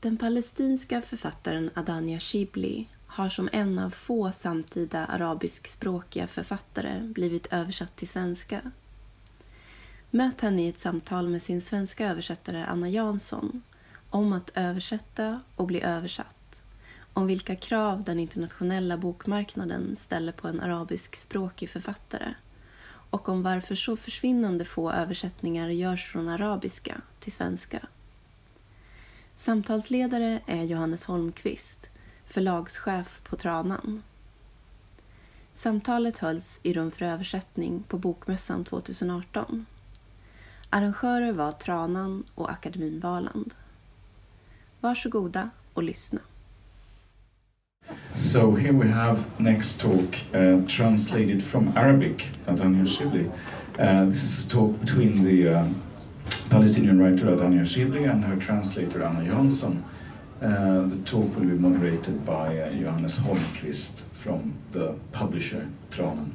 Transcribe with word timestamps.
Den 0.00 0.16
palestinska 0.16 1.02
författaren 1.02 1.70
Adania 1.74 2.20
Shibli 2.20 2.88
har 3.06 3.28
som 3.28 3.48
en 3.52 3.78
av 3.78 3.90
få 3.90 4.32
samtida 4.32 5.06
arabiskspråkiga 5.06 6.26
författare 6.26 7.00
blivit 7.00 7.46
översatt 7.46 7.96
till 7.96 8.08
svenska. 8.08 8.60
Möt 10.10 10.40
henne 10.40 10.62
i 10.62 10.68
ett 10.68 10.78
samtal 10.78 11.28
med 11.28 11.42
sin 11.42 11.60
svenska 11.60 12.10
översättare 12.10 12.64
Anna 12.64 12.88
Jansson 12.88 13.62
om 14.10 14.32
att 14.32 14.50
översätta 14.54 15.40
och 15.56 15.66
bli 15.66 15.82
översatt, 15.82 16.62
om 17.12 17.26
vilka 17.26 17.56
krav 17.56 18.04
den 18.04 18.18
internationella 18.18 18.98
bokmarknaden 18.98 19.96
ställer 19.96 20.32
på 20.32 20.48
en 20.48 20.60
arabiskspråkig 20.60 21.70
författare 21.70 22.34
och 23.10 23.28
om 23.28 23.42
varför 23.42 23.74
så 23.74 23.96
försvinnande 23.96 24.64
få 24.64 24.92
översättningar 24.92 25.68
görs 25.68 26.12
från 26.12 26.28
arabiska 26.28 27.00
till 27.20 27.32
svenska. 27.32 27.88
Samtalsledare 29.38 30.40
är 30.46 30.64
Johannes 30.64 31.04
Holmqvist, 31.04 31.90
förlagschef 32.26 33.20
på 33.24 33.36
Tranan. 33.36 34.02
Samtalet 35.52 36.18
hölls 36.18 36.60
i 36.62 36.72
Rum 36.72 36.90
för 36.90 37.04
översättning 37.04 37.82
på 37.88 37.98
Bokmässan 37.98 38.64
2018. 38.64 39.66
Arrangörer 40.70 41.32
var 41.32 41.52
Tranan 41.52 42.24
och 42.34 42.50
Akademin 42.50 43.00
Valand. 43.00 43.54
Varsågoda 44.80 45.50
och 45.74 45.82
lyssna. 45.82 46.20
So 48.14 48.56
here 48.56 48.72
we 48.72 48.88
have 48.88 49.18
next 49.36 49.80
talk 49.80 50.26
uh, 50.34 50.66
translated 50.66 51.44
from 51.44 51.68
Arabic, 51.76 52.24
Adania 52.46 52.86
Shibli. 52.86 53.30
Uh, 53.78 54.08
this 54.08 54.24
is 54.24 54.46
a 54.46 54.50
talk 54.50 54.80
between 54.80 55.24
the 55.24 55.48
uh, 55.48 55.68
Palestinian 56.50 56.98
writer 56.98 57.26
Adania 57.26 57.60
Shibli 57.60 58.10
and 58.10 58.24
her 58.24 58.36
translator 58.36 59.02
Anna 59.02 59.22
Johansson. 59.22 59.84
Uh, 60.40 60.82
the 60.86 60.96
talk 61.04 61.34
will 61.34 61.44
be 61.44 61.58
moderated 61.58 62.24
by 62.24 62.58
uh, 62.58 62.72
Johannes 62.72 63.18
Holmqvist 63.18 64.04
from 64.12 64.54
the 64.72 64.96
publisher 65.12 65.68
Tranan. 65.90 66.32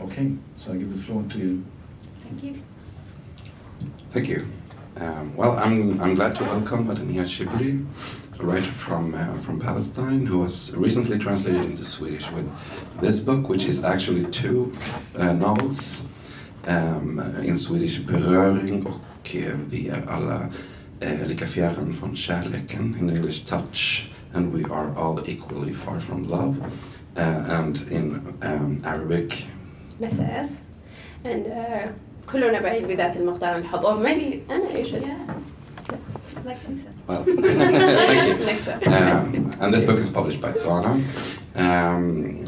Okay, 0.00 0.32
so 0.58 0.72
I 0.72 0.76
give 0.76 0.92
the 0.92 1.02
floor 1.02 1.24
to 1.30 1.38
you. 1.38 1.64
Thank 2.24 2.42
you. 2.42 2.62
Thank 4.10 4.28
you. 4.28 4.46
Um, 4.96 5.34
well, 5.36 5.58
I'm, 5.58 5.98
I'm 6.00 6.14
glad 6.14 6.36
to 6.36 6.42
welcome 6.44 6.88
Adania 6.88 7.24
Shibli, 7.24 7.86
a 8.38 8.44
writer 8.44 8.66
from, 8.66 9.14
uh, 9.14 9.34
from 9.38 9.60
Palestine 9.60 10.26
who 10.26 10.38
was 10.40 10.76
recently 10.76 11.18
translated 11.18 11.64
into 11.64 11.84
Swedish 11.84 12.30
with 12.32 12.50
this 13.00 13.20
book, 13.20 13.48
which 13.48 13.64
is 13.64 13.82
actually 13.82 14.26
two 14.30 14.72
uh, 15.14 15.32
novels 15.32 16.02
Ehm, 16.66 17.18
eh, 17.18 17.48
in 17.48 17.58
Swedish 17.58 18.00
beröring 18.06 18.86
och 18.86 19.36
vi 19.70 19.88
är 19.88 20.02
alla 20.08 20.48
eh, 21.00 21.26
lika 21.26 21.46
fjärran 21.46 21.92
från 21.92 22.16
kärleken, 22.16 22.96
in 23.00 23.10
English 23.10 23.44
touch, 23.46 24.10
and 24.34 24.54
we 24.54 24.74
are 24.74 24.90
all 24.96 25.20
equally 25.26 25.72
far 25.72 26.00
from 26.00 26.24
love. 26.24 26.56
Eh, 27.16 27.50
and 27.50 27.80
in 27.90 28.20
um, 28.42 28.82
Arabic. 28.84 29.46
Masas. 29.98 30.60
And 31.24 31.46
uh, 31.46 31.88
كلنا 32.26 32.60
بعيد 32.60 32.88
بذات 32.88 33.42
al 33.42 33.62
hub," 33.62 33.84
or 33.84 34.00
maybe 34.00 34.42
أنا 34.50 34.84
should 34.84 35.02
yeah. 35.02 35.34
Like 36.44 36.58
well, 37.08 37.24
thank 37.24 38.66
you. 38.66 38.92
Um, 38.92 39.52
and 39.60 39.74
this 39.74 39.84
book 39.84 39.98
is 39.98 40.10
published 40.10 40.40
by 40.40 40.52
Tranan. 40.52 41.04
Um, 41.54 42.44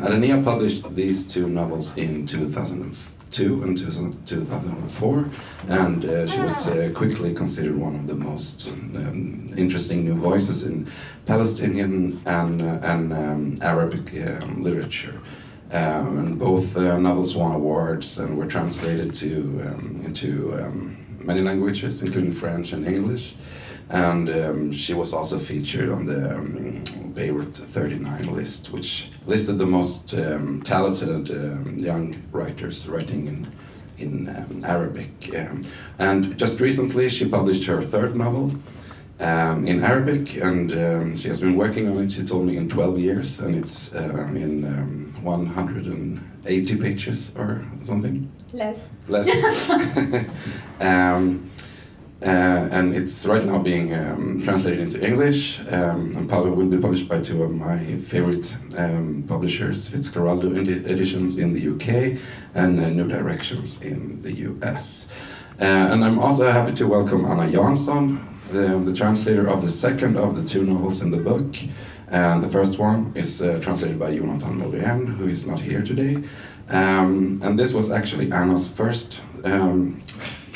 Adania 0.00 0.42
published 0.42 0.94
these 0.94 1.24
two 1.24 1.48
novels 1.48 1.96
in 1.96 2.26
2004. 2.26 3.17
2002 3.30 4.00
and 4.00 4.26
2004, 4.26 5.30
and 5.68 6.04
uh, 6.04 6.26
she 6.26 6.38
was 6.40 6.66
uh, 6.66 6.90
quickly 6.94 7.34
considered 7.34 7.76
one 7.76 7.94
of 7.94 8.06
the 8.06 8.14
most 8.14 8.70
um, 8.70 9.50
interesting 9.56 10.04
new 10.04 10.14
voices 10.14 10.62
in 10.62 10.90
Palestinian 11.26 12.20
and, 12.26 12.62
uh, 12.62 12.78
and 12.82 13.12
um, 13.12 13.58
Arabic 13.62 14.14
um, 14.26 14.62
literature. 14.62 15.20
Um, 15.70 16.18
and 16.18 16.38
both 16.38 16.76
uh, 16.76 16.96
novels 16.98 17.36
won 17.36 17.52
awards 17.52 18.18
and 18.18 18.38
were 18.38 18.46
translated 18.46 19.14
to 19.16 19.62
um, 19.66 20.02
into 20.06 20.54
um, 20.54 20.96
many 21.20 21.42
languages, 21.42 22.02
including 22.02 22.32
French 22.32 22.72
and 22.72 22.86
English. 22.86 23.34
And 23.90 24.28
um, 24.28 24.72
she 24.72 24.94
was 24.94 25.12
also 25.12 25.38
featured 25.38 25.90
on 25.90 26.06
the 26.06 26.34
Beirut 27.18 27.56
39 27.56 28.32
list, 28.32 28.70
which 28.70 29.08
listed 29.26 29.58
the 29.58 29.66
most 29.66 30.14
um, 30.14 30.62
talented 30.62 31.28
um, 31.32 31.76
young 31.76 32.22
writers 32.30 32.86
writing 32.86 33.26
in 33.26 33.48
in 33.98 34.28
um, 34.28 34.64
Arabic. 34.64 35.28
Um, 35.36 35.64
and 35.98 36.38
just 36.38 36.60
recently, 36.60 37.08
she 37.08 37.28
published 37.28 37.64
her 37.64 37.82
third 37.82 38.14
novel, 38.14 38.52
um, 39.18 39.66
in 39.66 39.82
Arabic, 39.82 40.36
and 40.36 41.18
she 41.18 41.26
has 41.26 41.40
been 41.40 41.56
working 41.56 41.90
on 41.90 42.04
it. 42.04 42.12
She 42.12 42.22
told 42.22 42.46
me 42.46 42.56
in 42.56 42.68
12 42.68 43.00
years, 43.00 43.40
and 43.40 43.56
it's 43.56 43.92
in 43.92 44.64
um, 44.64 45.12
180 45.20 46.76
pages 46.76 47.32
or 47.36 47.64
something 47.82 48.30
less 48.52 48.92
less. 49.08 49.28
uh, 52.20 52.68
and 52.72 52.96
it's 52.96 53.24
right 53.26 53.44
now 53.44 53.60
being 53.60 53.94
um, 53.94 54.42
translated 54.42 54.80
into 54.80 55.06
English 55.06 55.60
um, 55.70 56.16
and 56.16 56.28
probably 56.28 56.50
will 56.50 56.66
be 56.66 56.78
published 56.78 57.08
by 57.08 57.20
two 57.20 57.44
of 57.44 57.52
my 57.52 57.78
favorite 57.98 58.56
um, 58.76 59.24
publishers, 59.28 59.88
Fitzcarraldo 59.88 60.58
Edi- 60.58 60.84
Editions 60.90 61.38
in 61.38 61.52
the 61.52 61.68
UK 61.68 62.20
and 62.54 62.80
uh, 62.80 62.88
New 62.88 63.06
Directions 63.06 63.80
in 63.80 64.20
the 64.22 64.32
US. 64.32 65.08
Uh, 65.60 65.64
and 65.64 66.04
I'm 66.04 66.18
also 66.18 66.50
happy 66.50 66.74
to 66.74 66.88
welcome 66.88 67.24
Anna 67.24 67.48
Jansson, 67.52 68.24
the, 68.50 68.78
the 68.84 68.96
translator 68.96 69.46
of 69.46 69.62
the 69.62 69.70
second 69.70 70.16
of 70.16 70.34
the 70.34 70.48
two 70.48 70.64
novels 70.64 71.00
in 71.00 71.12
the 71.12 71.18
book. 71.18 71.54
And 72.08 72.42
the 72.42 72.48
first 72.48 72.80
one 72.80 73.12
is 73.14 73.40
uh, 73.40 73.60
translated 73.62 73.98
by 73.98 74.16
Jonathan 74.16 74.58
Morén, 74.58 75.16
who 75.18 75.28
is 75.28 75.46
not 75.46 75.60
here 75.60 75.82
today. 75.82 76.24
Um, 76.68 77.40
and 77.44 77.58
this 77.58 77.72
was 77.72 77.92
actually 77.92 78.32
Anna's 78.32 78.68
first 78.68 79.20
um, 79.44 80.02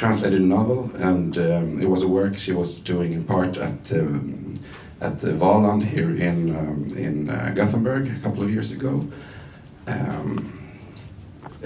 translated 0.02 0.42
novel, 0.42 0.90
and 0.96 1.38
um, 1.38 1.80
it 1.80 1.88
was 1.88 2.02
a 2.02 2.08
work 2.08 2.34
she 2.34 2.50
was 2.50 2.80
doing 2.80 3.12
in 3.12 3.22
part 3.22 3.56
at 3.56 3.92
um, 3.92 4.58
at 5.00 5.18
uh, 5.22 5.28
Valand 5.42 5.82
here 5.94 6.12
in 6.28 6.38
um, 6.60 6.80
in 7.06 7.30
uh, 7.30 7.52
Gothenburg 7.54 8.04
a 8.18 8.20
couple 8.24 8.42
of 8.42 8.50
years 8.50 8.72
ago. 8.72 8.94
Um, 9.86 10.28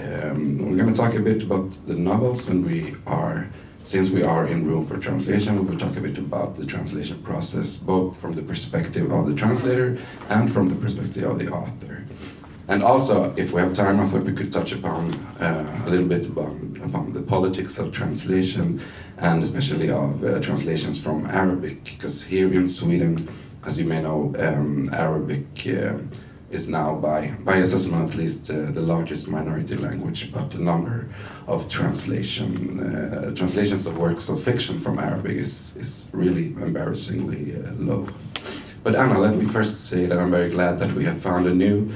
um, 0.05 0.39
we're 0.59 0.77
going 0.81 0.93
to 0.93 0.99
talk 1.03 1.15
a 1.15 1.19
bit 1.31 1.41
about 1.41 1.69
the 1.87 1.95
novels, 1.95 2.47
and 2.49 2.63
we 2.63 2.95
are, 3.07 3.47
since 3.81 4.11
we 4.11 4.21
are 4.21 4.45
in 4.45 4.67
room 4.67 4.85
for 4.85 4.97
translation, 4.99 5.51
we 5.57 5.65
will 5.67 5.79
talk 5.79 5.97
a 5.97 6.01
bit 6.01 6.19
about 6.19 6.57
the 6.57 6.65
translation 6.73 7.17
process, 7.23 7.77
both 7.77 8.21
from 8.21 8.33
the 8.35 8.43
perspective 8.43 9.11
of 9.11 9.25
the 9.29 9.33
translator 9.33 9.97
and 10.29 10.53
from 10.53 10.69
the 10.69 10.75
perspective 10.75 11.23
of 11.23 11.39
the 11.39 11.49
author. 11.51 12.05
And 12.69 12.83
also, 12.83 13.33
if 13.37 13.53
we 13.53 13.61
have 13.61 13.73
time, 13.73 13.99
I 14.01 14.07
thought 14.07 14.23
we 14.23 14.33
could 14.33 14.51
touch 14.51 14.73
upon 14.73 15.13
uh, 15.39 15.83
a 15.85 15.89
little 15.89 16.05
bit 16.05 16.27
about, 16.27 16.55
upon 16.83 17.13
the 17.13 17.21
politics 17.21 17.79
of 17.79 17.93
translation, 17.93 18.81
and 19.17 19.41
especially 19.41 19.89
of 19.89 20.21
uh, 20.23 20.39
translations 20.41 20.99
from 20.99 21.25
Arabic, 21.27 21.85
because 21.85 22.23
here 22.25 22.53
in 22.53 22.67
Sweden, 22.67 23.29
as 23.65 23.79
you 23.79 23.85
may 23.85 24.01
know, 24.01 24.35
um, 24.37 24.89
Arabic 24.93 25.45
uh, 25.65 25.93
is 26.51 26.67
now, 26.67 26.95
by, 26.95 27.31
by 27.45 27.57
assessment 27.57 28.09
at 28.09 28.17
least, 28.17 28.49
uh, 28.49 28.71
the 28.71 28.81
largest 28.81 29.29
minority 29.29 29.75
language, 29.75 30.31
but 30.33 30.51
the 30.51 30.59
number 30.59 31.07
of 31.47 31.69
translation 31.69 32.79
uh, 32.79 33.35
translations 33.35 33.85
of 33.85 33.97
works 33.97 34.27
of 34.27 34.43
fiction 34.43 34.79
from 34.79 34.99
Arabic 34.99 35.37
is, 35.37 35.75
is 35.77 36.09
really 36.11 36.47
embarrassingly 36.47 37.55
uh, 37.55 37.71
low. 37.73 38.07
But 38.83 38.95
Anna, 38.95 39.19
let 39.19 39.35
me 39.35 39.45
first 39.45 39.87
say 39.87 40.05
that 40.05 40.17
I'm 40.17 40.31
very 40.31 40.49
glad 40.49 40.79
that 40.79 40.93
we 40.93 41.05
have 41.05 41.21
found 41.21 41.47
a 41.47 41.53
new 41.53 41.91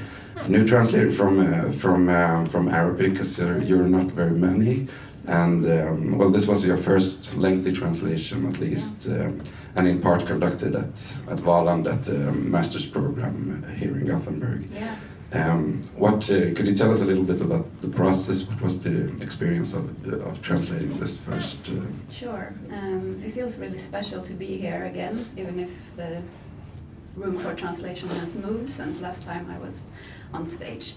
new 0.48 0.66
translator 0.66 1.10
from 1.10 1.38
uh, 1.40 1.72
from 1.72 2.08
um, 2.08 2.46
from 2.46 2.68
Arabic, 2.68 3.12
because 3.12 3.38
you're, 3.38 3.62
you're 3.62 3.88
not 3.88 4.12
very 4.12 4.36
many. 4.38 4.88
And 5.26 5.64
um, 5.64 6.18
well, 6.18 6.30
this 6.30 6.48
was 6.48 6.64
your 6.64 6.76
first 6.76 7.36
lengthy 7.36 7.72
translation, 7.72 8.46
at 8.46 8.58
least, 8.58 9.06
um, 9.08 9.40
and 9.76 9.86
in 9.86 10.00
part 10.00 10.26
conducted 10.26 10.74
at 10.74 11.14
at 11.30 11.38
Valand 11.38 11.86
at 11.86 12.04
the 12.04 12.32
master's 12.32 12.86
program 12.86 13.64
here 13.76 13.96
in 13.96 14.06
Gothenburg. 14.06 14.68
Yeah. 14.70 14.96
Um, 15.34 15.82
what 15.96 16.28
uh, 16.30 16.52
could 16.54 16.66
you 16.66 16.74
tell 16.74 16.90
us 16.92 17.00
a 17.00 17.06
little 17.06 17.24
bit 17.24 17.40
about 17.40 17.66
the 17.80 17.88
process? 17.88 18.42
What 18.44 18.60
was 18.60 18.82
the 18.84 19.10
experience 19.22 19.72
of, 19.72 19.84
of 20.26 20.42
translating 20.42 20.98
this 20.98 21.20
first? 21.20 21.70
Uh, 21.70 21.86
Sure. 22.10 22.52
Um, 22.70 23.22
it 23.24 23.32
feels 23.32 23.56
really 23.56 23.78
special 23.78 24.20
to 24.22 24.34
be 24.34 24.58
here 24.58 24.84
again, 24.84 25.24
even 25.38 25.58
if 25.58 25.96
the 25.96 26.22
room 27.16 27.36
for 27.36 27.54
translation 27.54 28.08
has 28.08 28.34
moved 28.34 28.70
since 28.70 29.00
last 29.00 29.24
time 29.24 29.50
I 29.50 29.58
was 29.58 29.86
on 30.32 30.46
stage. 30.46 30.94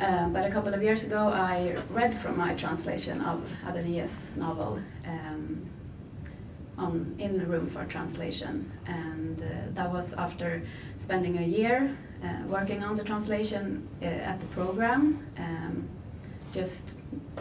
Um, 0.00 0.32
but 0.32 0.44
a 0.44 0.50
couple 0.50 0.72
of 0.72 0.82
years 0.82 1.04
ago, 1.04 1.28
I 1.28 1.76
read 1.90 2.16
from 2.16 2.38
my 2.38 2.54
translation 2.54 3.20
of 3.20 3.42
Adania's 3.66 4.30
novel 4.36 4.78
um, 5.04 5.66
on 6.76 7.16
in 7.18 7.36
the 7.36 7.44
room 7.46 7.66
for 7.66 7.84
translation, 7.84 8.70
and 8.86 9.42
uh, 9.42 9.46
that 9.74 9.92
was 9.92 10.14
after 10.14 10.62
spending 10.98 11.38
a 11.38 11.42
year 11.42 11.96
uh, 12.22 12.46
working 12.46 12.84
on 12.84 12.94
the 12.94 13.02
translation 13.02 13.88
uh, 14.00 14.04
at 14.04 14.38
the 14.38 14.46
program. 14.46 15.26
Um, 15.36 15.88
just 16.52 16.96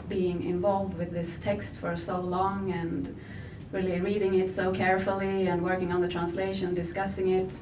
being 0.09 0.43
involved 0.43 0.97
with 0.97 1.11
this 1.11 1.37
text 1.37 1.79
for 1.79 1.95
so 1.95 2.19
long 2.19 2.71
and 2.71 3.17
really 3.71 3.99
reading 4.01 4.35
it 4.35 4.49
so 4.49 4.71
carefully 4.71 5.47
and 5.47 5.61
working 5.61 5.93
on 5.93 6.01
the 6.01 6.07
translation, 6.07 6.73
discussing 6.73 7.29
it, 7.29 7.59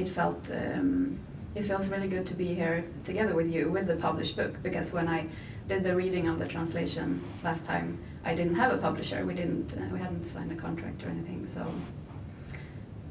it 0.00 0.08
felt 0.08 0.50
um, 0.50 1.18
it 1.54 1.62
feels 1.62 1.88
really 1.88 2.08
good 2.08 2.26
to 2.26 2.34
be 2.34 2.54
here 2.54 2.84
together 3.04 3.34
with 3.34 3.50
you 3.50 3.70
with 3.70 3.86
the 3.86 3.96
published 3.96 4.36
book 4.36 4.62
because 4.62 4.92
when 4.92 5.08
I 5.08 5.26
did 5.68 5.84
the 5.84 5.94
reading 5.94 6.28
of 6.28 6.38
the 6.38 6.46
translation 6.46 7.22
last 7.44 7.66
time, 7.66 7.98
I 8.24 8.34
didn't 8.34 8.54
have 8.54 8.72
a 8.72 8.78
publisher. 8.78 9.24
We 9.26 9.34
didn't 9.34 9.74
uh, 9.74 9.92
we 9.92 9.98
hadn't 9.98 10.24
signed 10.24 10.52
a 10.52 10.54
contract 10.54 11.04
or 11.04 11.08
anything, 11.08 11.46
so 11.46 11.62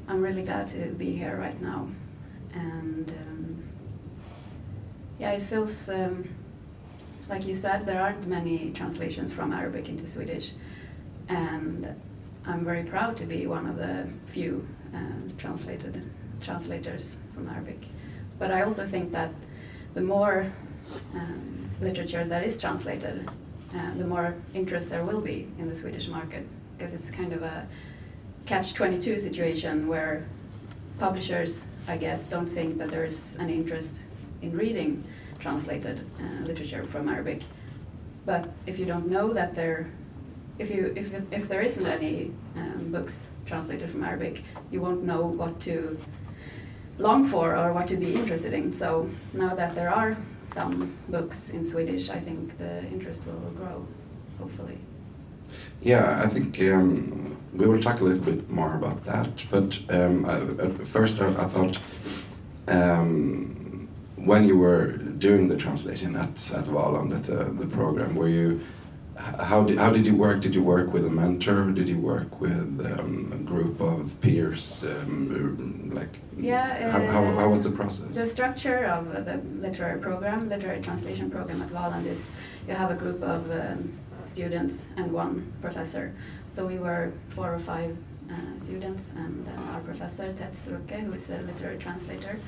I'm 0.08 0.20
really 0.20 0.42
glad 0.42 0.66
to 0.68 0.86
be 1.04 1.16
here 1.16 1.36
right 1.36 1.60
now, 1.60 1.88
and 2.52 3.08
um, 3.10 3.62
yeah, 5.18 5.32
it 5.32 5.42
feels. 5.42 5.88
Um, 5.88 6.28
like 7.28 7.46
you 7.46 7.54
said, 7.54 7.86
there 7.86 8.02
aren't 8.02 8.26
many 8.26 8.72
translations 8.72 9.32
from 9.32 9.52
Arabic 9.52 9.88
into 9.88 10.04
Swedish, 10.04 10.50
and 11.28 11.94
I'm 12.44 12.64
very 12.64 12.82
proud 12.82 13.16
to 13.18 13.24
be 13.24 13.46
one 13.46 13.66
of 13.66 13.76
the 13.76 14.08
few 14.24 14.66
uh, 14.92 14.98
translated 15.38 16.10
translators 16.40 17.16
from 17.34 17.48
Arabic. 17.48 17.86
But 18.38 18.50
I 18.50 18.62
also 18.62 18.86
think 18.86 19.12
that 19.12 19.30
the 19.94 20.00
more 20.00 20.50
um, 21.14 21.70
literature 21.80 22.24
that 22.24 22.44
is 22.44 22.60
translated, 22.60 23.28
uh, 23.74 23.94
the 23.96 24.06
more 24.06 24.34
interest 24.54 24.90
there 24.90 25.04
will 25.04 25.20
be 25.20 25.48
in 25.58 25.68
the 25.68 25.74
Swedish 25.74 26.08
market, 26.08 26.46
because 26.76 26.94
it's 26.94 27.10
kind 27.10 27.32
of 27.32 27.42
a 27.42 27.66
catch-22 28.46 29.18
situation 29.18 29.86
where 29.86 30.26
publishers, 30.98 31.66
I 31.86 31.96
guess, 31.96 32.26
don't 32.26 32.46
think 32.46 32.78
that 32.78 32.90
there 32.90 33.04
is 33.04 33.36
any 33.38 33.54
interest 33.54 34.02
in 34.42 34.56
reading 34.56 35.04
translated 35.38 36.06
uh, 36.18 36.44
literature 36.44 36.84
from 36.86 37.08
Arabic. 37.08 37.42
But 38.26 38.50
if 38.66 38.78
you 38.78 38.86
don't 38.86 39.08
know 39.08 39.32
that 39.32 39.54
there, 39.54 39.90
if 40.58 40.70
you 40.70 40.92
if 40.94 41.12
if 41.32 41.48
there 41.48 41.62
isn't 41.62 41.86
any 41.86 42.32
um, 42.56 42.92
books 42.92 43.30
translated 43.46 43.90
from 43.90 44.04
Arabic, 44.04 44.44
you 44.70 44.80
won't 44.80 45.02
know 45.02 45.22
what 45.22 45.58
to 45.60 45.98
long 47.00 47.24
for 47.24 47.56
or 47.56 47.72
what 47.72 47.86
to 47.88 47.96
be 47.96 48.14
interested 48.14 48.52
in. 48.52 48.72
So 48.72 49.08
now 49.32 49.54
that 49.54 49.74
there 49.74 49.90
are 49.90 50.16
some 50.46 50.92
books 51.08 51.50
in 51.50 51.64
Swedish, 51.64 52.10
I 52.10 52.20
think 52.20 52.58
the 52.58 52.84
interest 52.86 53.22
will 53.26 53.50
grow, 53.56 53.86
hopefully. 54.38 54.78
Yeah, 55.80 56.22
I 56.24 56.28
think 56.28 56.60
um, 56.60 57.36
we 57.54 57.66
will 57.66 57.80
talk 57.80 58.00
a 58.00 58.04
little 58.04 58.24
bit 58.24 58.50
more 58.50 58.74
about 58.74 59.04
that. 59.06 59.44
But 59.50 59.78
um, 59.88 60.24
I, 60.26 60.40
at 60.62 60.86
first, 60.86 61.20
I, 61.20 61.28
I 61.28 61.46
thought 61.46 61.78
um, 62.68 63.88
when 64.16 64.44
you 64.44 64.58
were 64.58 64.92
doing 64.92 65.48
the 65.48 65.56
translation 65.56 66.16
at 66.16 66.52
at 66.52 66.66
Valand 66.66 67.18
at 67.18 67.30
uh, 67.30 67.50
the 67.52 67.66
program, 67.66 68.14
were 68.14 68.28
you 68.28 68.60
how 69.20 69.62
did 69.64 69.78
how 69.78 69.92
did 69.92 70.06
you 70.06 70.14
work? 70.14 70.40
Did 70.40 70.54
you 70.54 70.62
work 70.62 70.92
with 70.92 71.04
a 71.06 71.10
mentor? 71.10 71.70
Did 71.72 71.88
you 71.88 71.98
work 71.98 72.40
with 72.40 72.86
um, 72.98 73.30
a 73.32 73.36
group 73.36 73.80
of 73.80 74.20
peers? 74.20 74.84
Um, 74.84 75.90
like 75.92 76.20
yeah, 76.36 76.92
uh, 76.94 77.12
how, 77.12 77.24
how, 77.24 77.40
how 77.40 77.48
was 77.48 77.62
the 77.62 77.70
process? 77.70 78.14
The 78.14 78.26
structure 78.26 78.84
of 78.84 79.24
the 79.24 79.36
literary 79.66 80.00
program, 80.00 80.48
literary 80.48 80.80
translation 80.80 81.30
program 81.30 81.62
at 81.62 81.68
Valand 81.68 82.06
is 82.06 82.26
you 82.66 82.74
have 82.74 82.90
a 82.90 82.94
group 82.94 83.22
of 83.22 83.50
um, 83.50 83.98
students 84.24 84.88
and 84.96 85.12
one 85.12 85.52
professor. 85.60 86.14
So 86.48 86.66
we 86.66 86.78
were 86.78 87.12
four 87.28 87.54
or 87.54 87.58
five 87.58 87.96
uh, 88.30 88.56
students 88.56 89.12
and 89.16 89.48
uh, 89.48 89.72
our 89.72 89.80
professor 89.80 90.32
Ted 90.32 90.52
Sruke, 90.52 91.00
who 91.00 91.12
is 91.12 91.30
a 91.30 91.38
literary 91.38 91.78
translator, 91.78 92.38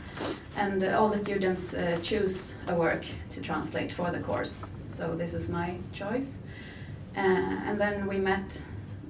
and 0.57 0.83
uh, 0.85 0.99
all 0.99 1.09
the 1.09 1.19
students 1.19 1.75
uh, 1.75 1.99
choose 2.03 2.55
a 2.69 2.75
work 2.75 3.05
to 3.31 3.41
translate 3.41 3.93
for 3.93 4.11
the 4.11 4.21
course. 4.21 4.65
So 4.89 5.17
this 5.17 5.33
was 5.33 5.49
my 5.49 5.79
choice. 5.93 6.39
Uh, 7.17 7.21
and 7.21 7.79
then 7.79 8.07
we 8.07 8.19
met 8.19 8.63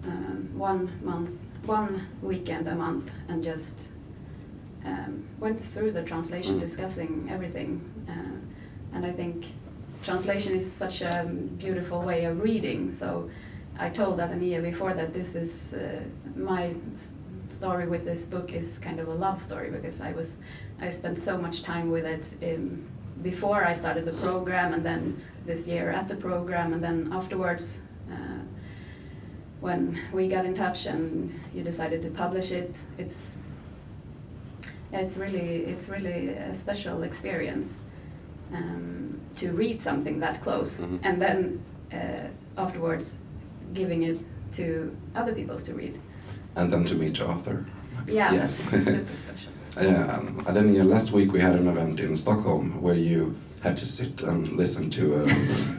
um, 0.04 0.50
one 0.54 0.90
month, 1.04 1.30
one 1.64 2.06
weekend 2.20 2.66
a 2.66 2.74
month, 2.74 3.10
and 3.28 3.42
just 3.42 3.92
um, 4.84 5.24
went 5.38 5.60
through 5.60 5.92
the 5.92 6.02
translation, 6.02 6.56
mm. 6.56 6.60
discussing 6.60 7.28
everything. 7.30 7.80
Uh, 8.08 8.96
and 8.96 9.06
I 9.06 9.12
think 9.12 9.52
translation 10.02 10.54
is 10.54 10.70
such 10.70 11.02
a 11.02 11.24
beautiful 11.58 12.02
way 12.02 12.24
of 12.24 12.40
reading. 12.40 12.92
So 12.94 13.30
I 13.78 13.88
told 13.88 14.18
Adania 14.18 14.62
before 14.62 14.94
that 14.94 15.12
this 15.12 15.34
is 15.34 15.74
uh, 15.74 16.02
my 16.34 16.74
story 17.48 17.86
with 17.86 18.04
this 18.04 18.24
book 18.24 18.52
is 18.52 18.78
kind 18.78 18.98
of 18.98 19.08
a 19.08 19.14
love 19.14 19.40
story 19.40 19.70
because 19.70 20.00
I 20.00 20.12
was 20.12 20.38
I 20.80 20.88
spent 20.88 21.18
so 21.18 21.38
much 21.38 21.62
time 21.62 21.90
with 21.90 22.04
it 22.04 22.34
in, 22.42 22.88
before 23.22 23.64
I 23.64 23.72
started 23.72 24.04
the 24.04 24.12
program 24.12 24.72
and 24.72 24.82
then 24.82 25.22
this 25.46 25.68
year 25.68 25.90
at 25.90 26.08
the 26.08 26.16
program 26.16 26.72
and 26.72 26.82
then 26.82 27.10
afterwards 27.12 27.80
when 29.62 29.98
we 30.12 30.28
got 30.28 30.44
in 30.44 30.54
touch 30.54 30.86
and 30.86 31.32
you 31.54 31.62
decided 31.62 32.02
to 32.02 32.10
publish 32.10 32.50
it, 32.50 32.76
it's 32.98 33.38
it's 34.92 35.16
really 35.16 35.64
it's 35.72 35.88
really 35.88 36.28
a 36.28 36.52
special 36.52 37.02
experience 37.02 37.80
um, 38.52 39.20
to 39.36 39.52
read 39.52 39.80
something 39.80 40.20
that 40.20 40.42
close 40.42 40.82
mm 40.82 40.88
-hmm. 40.88 41.06
and 41.06 41.20
then 41.20 41.60
uh, 41.92 42.26
afterwards 42.56 43.18
giving 43.74 44.02
it 44.02 44.24
to 44.52 44.96
other 45.14 45.34
people 45.34 45.56
to 45.56 45.74
read. 45.74 45.94
And 46.56 46.72
then 46.72 46.84
to 46.84 46.94
meet 46.94 47.16
the 47.16 47.26
author. 47.26 47.64
Yeah, 48.06 48.32
yes. 48.32 48.70
that's 48.70 48.84
super 48.84 49.14
special. 49.14 49.52
Yeah, 49.80 50.16
um, 50.16 50.44
then 50.50 50.88
last 50.88 51.12
week 51.12 51.32
we 51.32 51.40
had 51.40 51.54
an 51.54 51.66
event 51.66 52.00
in 52.00 52.14
Stockholm 52.14 52.82
where 52.82 52.94
you 52.94 53.34
had 53.62 53.76
to 53.76 53.86
sit 53.86 54.22
and 54.22 54.48
listen 54.48 54.90
to 54.90 55.22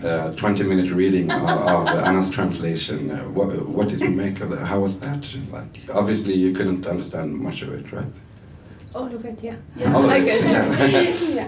a, 0.03 0.29
a 0.29 0.35
20 0.35 0.63
minute 0.63 0.91
reading 0.91 1.31
of, 1.31 1.43
of 1.43 1.87
Anna's 1.87 2.31
translation. 2.31 3.11
Uh, 3.11 3.23
what, 3.25 3.67
what 3.67 3.89
did 3.89 4.01
you 4.01 4.09
make 4.09 4.39
of 4.41 4.49
that? 4.49 4.65
How 4.65 4.79
was 4.79 4.99
that? 5.01 5.37
Like, 5.51 5.89
obviously, 5.93 6.33
you 6.33 6.53
couldn't 6.53 6.87
understand 6.87 7.37
much 7.37 7.61
of 7.61 7.73
it, 7.73 7.91
right? 7.91 8.07
All 8.95 9.05
of 9.05 9.25
it, 9.25 9.43
yeah. 9.43 9.55
yeah. 9.75 9.93
All 9.93 10.05
of 10.05 10.11
it, 10.11 10.43
yeah. 10.43 10.85
yeah. 11.27 11.47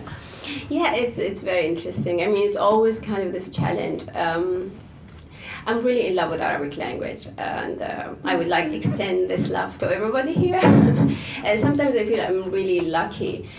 Yeah, 0.70 0.96
it's, 0.96 1.18
it's 1.18 1.42
very 1.42 1.66
interesting. 1.68 2.22
I 2.22 2.28
mean, 2.28 2.46
it's 2.46 2.58
always 2.58 3.02
kind 3.02 3.24
of 3.24 3.32
this 3.32 3.50
challenge. 3.50 4.06
Um, 4.14 4.72
I'm 5.68 5.84
really 5.84 6.08
in 6.08 6.16
love 6.16 6.30
with 6.30 6.42
Arabic 6.42 6.78
language, 6.78 7.28
and 7.38 7.82
uh, 7.82 8.14
I 8.24 8.36
would 8.36 8.48
like 8.48 8.70
to 8.70 8.76
extend 8.76 9.30
this 9.30 9.50
love 9.50 9.78
to 9.80 9.92
everybody 9.92 10.34
here. 10.34 10.60
and 11.44 11.60
sometimes 11.60 11.96
I 11.96 12.06
feel 12.06 12.22
I'm 12.22 12.52
really 12.52 12.82
lucky 12.82 13.50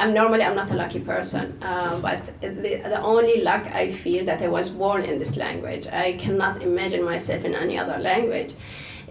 I'm 0.00 0.14
normally 0.14 0.42
I'm 0.42 0.56
not 0.56 0.70
a 0.70 0.74
lucky 0.74 1.00
person, 1.00 1.58
uh, 1.60 2.00
but 2.00 2.32
the, 2.40 2.80
the 2.82 3.02
only 3.02 3.42
luck 3.42 3.66
I 3.66 3.90
feel 3.90 4.24
that 4.24 4.40
I 4.40 4.48
was 4.48 4.70
born 4.70 5.02
in 5.02 5.18
this 5.18 5.36
language. 5.36 5.86
I 5.88 6.14
cannot 6.14 6.62
imagine 6.62 7.04
myself 7.04 7.44
in 7.44 7.54
any 7.54 7.76
other 7.76 7.98
language. 7.98 8.54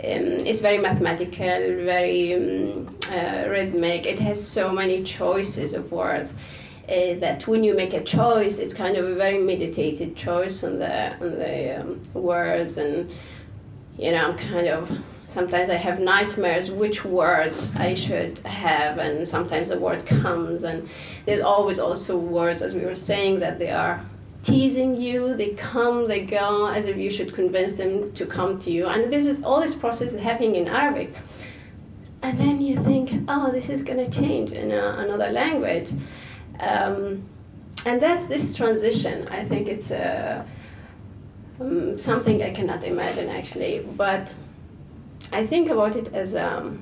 Um, 0.04 0.48
it's 0.48 0.62
very 0.62 0.80
mathematical, 0.80 1.60
very 1.86 2.34
um, 2.34 2.98
uh, 3.12 3.50
rhythmic. 3.50 4.08
It 4.08 4.20
has 4.22 4.44
so 4.46 4.72
many 4.72 5.04
choices 5.04 5.76
of 5.76 5.92
words 5.92 6.34
uh, 6.90 7.20
that 7.20 7.48
when 7.48 7.64
you 7.64 7.76
make 7.76 7.94
a 7.94 8.04
choice, 8.04 8.60
it's 8.60 8.74
kind 8.74 8.98
of 8.98 9.06
a 9.06 9.16
very 9.16 9.38
meditated 9.38 10.16
choice 10.16 10.64
on 10.64 10.80
the 10.80 11.14
on 11.14 11.38
the 11.38 11.82
um, 11.82 12.02
words, 12.14 12.78
and 12.78 13.12
you 13.98 14.12
know 14.12 14.30
I'm 14.30 14.38
kind 14.38 14.68
of 14.68 15.00
sometimes 15.28 15.70
I 15.70 15.76
have 15.76 16.00
nightmares 16.00 16.72
which 16.72 17.06
word 17.06 17.54
I 17.76 17.94
should 17.94 18.40
have, 18.40 18.98
and 18.98 19.28
sometimes 19.28 19.70
the 19.70 19.80
word 19.80 20.06
comes, 20.06 20.64
and 20.64 20.90
there's 21.26 21.42
always 21.42 21.80
also 21.80 22.18
words, 22.18 22.62
as 22.62 22.74
we 22.74 22.82
were 22.82 22.96
saying, 22.96 23.40
that 23.40 23.60
they 23.60 23.70
are 23.70 24.04
teasing 24.44 24.96
you, 24.96 25.36
they 25.36 25.50
come, 25.50 26.08
they 26.08 26.26
go, 26.26 26.68
as 26.68 26.86
if 26.88 26.98
you 26.98 27.12
should 27.12 27.34
convince 27.34 27.76
them 27.76 28.12
to 28.14 28.26
come 28.26 28.60
to 28.60 28.72
you. 28.72 28.88
And 28.88 29.12
this 29.14 29.26
is 29.26 29.44
all 29.44 29.62
this 29.62 29.76
process 29.76 30.14
is 30.14 30.22
happening 30.22 30.56
in 30.56 30.68
Arabic. 30.68 31.14
And 32.22 32.38
then 32.40 32.62
you 32.62 32.76
think, 32.76 33.12
oh, 33.28 33.52
this 33.52 33.70
is 33.70 33.84
going 33.84 34.04
to 34.04 34.12
change 34.12 34.52
in 34.52 34.72
a, 34.72 34.96
another 34.98 35.30
language. 35.30 35.92
Um, 36.60 37.24
and 37.86 38.02
that's 38.02 38.26
this 38.26 38.56
transition. 38.56 39.28
I 39.30 39.46
think 39.46 39.68
it's 39.68 39.92
a, 39.92 40.46
um, 41.60 41.98
something 41.98 42.42
I 42.42 42.52
cannot 42.52 42.84
imagine 42.84 43.30
actually. 43.30 43.86
But 43.96 44.34
I 45.32 45.46
think 45.46 45.70
about 45.70 45.96
it 45.96 46.14
as 46.14 46.36
um, 46.36 46.82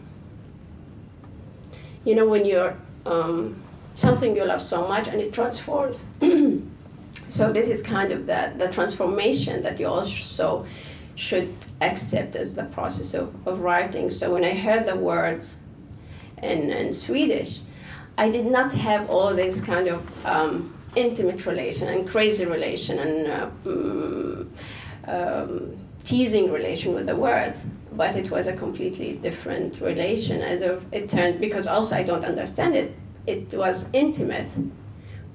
you 2.03 2.15
know 2.15 2.27
when 2.27 2.45
you're 2.45 2.75
um, 3.05 3.61
something 3.95 4.35
you 4.35 4.45
love 4.45 4.61
so 4.61 4.87
much 4.87 5.07
and 5.07 5.21
it 5.21 5.33
transforms. 5.33 6.07
so 7.29 7.51
this 7.51 7.69
is 7.69 7.81
kind 7.81 8.11
of 8.11 8.27
the, 8.27 8.53
the 8.57 8.69
transformation 8.69 9.63
that 9.63 9.79
you 9.79 9.87
also 9.87 10.65
should 11.15 11.53
accept 11.81 12.35
as 12.35 12.55
the 12.55 12.65
process 12.65 13.13
of, 13.15 13.35
of 13.47 13.61
writing. 13.61 14.11
So 14.11 14.33
when 14.33 14.43
I 14.43 14.53
heard 14.53 14.85
the 14.85 14.95
words 14.95 15.57
in, 16.43 16.69
in 16.69 16.93
Swedish, 16.93 17.61
I 18.17 18.29
did 18.29 18.45
not 18.45 18.73
have 18.73 19.09
all 19.09 19.33
this 19.33 19.61
kind 19.61 19.87
of 19.87 20.25
um, 20.25 20.73
intimate 20.95 21.45
relation 21.45 21.87
and 21.87 22.07
crazy 22.07 22.45
relation 22.45 22.99
and 22.99 23.27
uh, 23.27 23.49
mm, 23.63 24.47
um, 25.05 25.77
teasing 26.03 26.51
relation 26.51 26.95
with 26.95 27.05
the 27.05 27.15
words 27.15 27.65
but 27.97 28.15
it 28.15 28.29
was 28.29 28.47
a 28.47 28.55
completely 28.55 29.13
different 29.17 29.81
relation 29.81 30.41
as 30.41 30.61
of 30.61 30.85
it 30.93 31.09
turned 31.09 31.41
because 31.41 31.67
also 31.67 31.95
I 31.95 32.03
don't 32.03 32.23
understand 32.23 32.75
it. 32.75 32.95
It 33.25 33.53
was 33.53 33.89
intimate, 33.91 34.55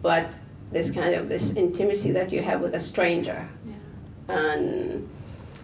but 0.00 0.38
this 0.70 0.90
kind 0.90 1.14
of 1.14 1.28
this 1.28 1.54
intimacy 1.54 2.12
that 2.12 2.32
you 2.32 2.40
have 2.40 2.60
with 2.60 2.74
a 2.74 2.80
stranger, 2.80 3.48
yeah. 3.66 4.34
and 4.34 5.08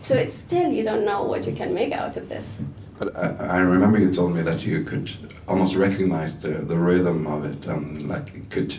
so 0.01 0.15
it's 0.17 0.35
still 0.35 0.71
you 0.71 0.85
don't 0.85 1.05
know 1.05 1.23
what 1.23 1.47
you 1.47 1.55
can 1.55 1.73
make 1.73 1.93
out 1.93 2.17
of 2.17 2.29
this. 2.29 2.59
But 2.99 3.17
I, 3.17 3.57
I 3.57 3.59
remember 3.59 3.99
you 3.99 4.13
told 4.13 4.35
me 4.35 4.43
that 4.43 4.65
you 4.65 4.85
could 4.85 5.11
almost 5.47 5.75
recognize 5.77 6.43
the, 6.43 6.51
the 6.51 6.77
rhythm 6.77 7.27
of 7.27 7.45
it 7.45 7.67
and 7.67 8.09
like 8.09 8.51
could 8.51 8.77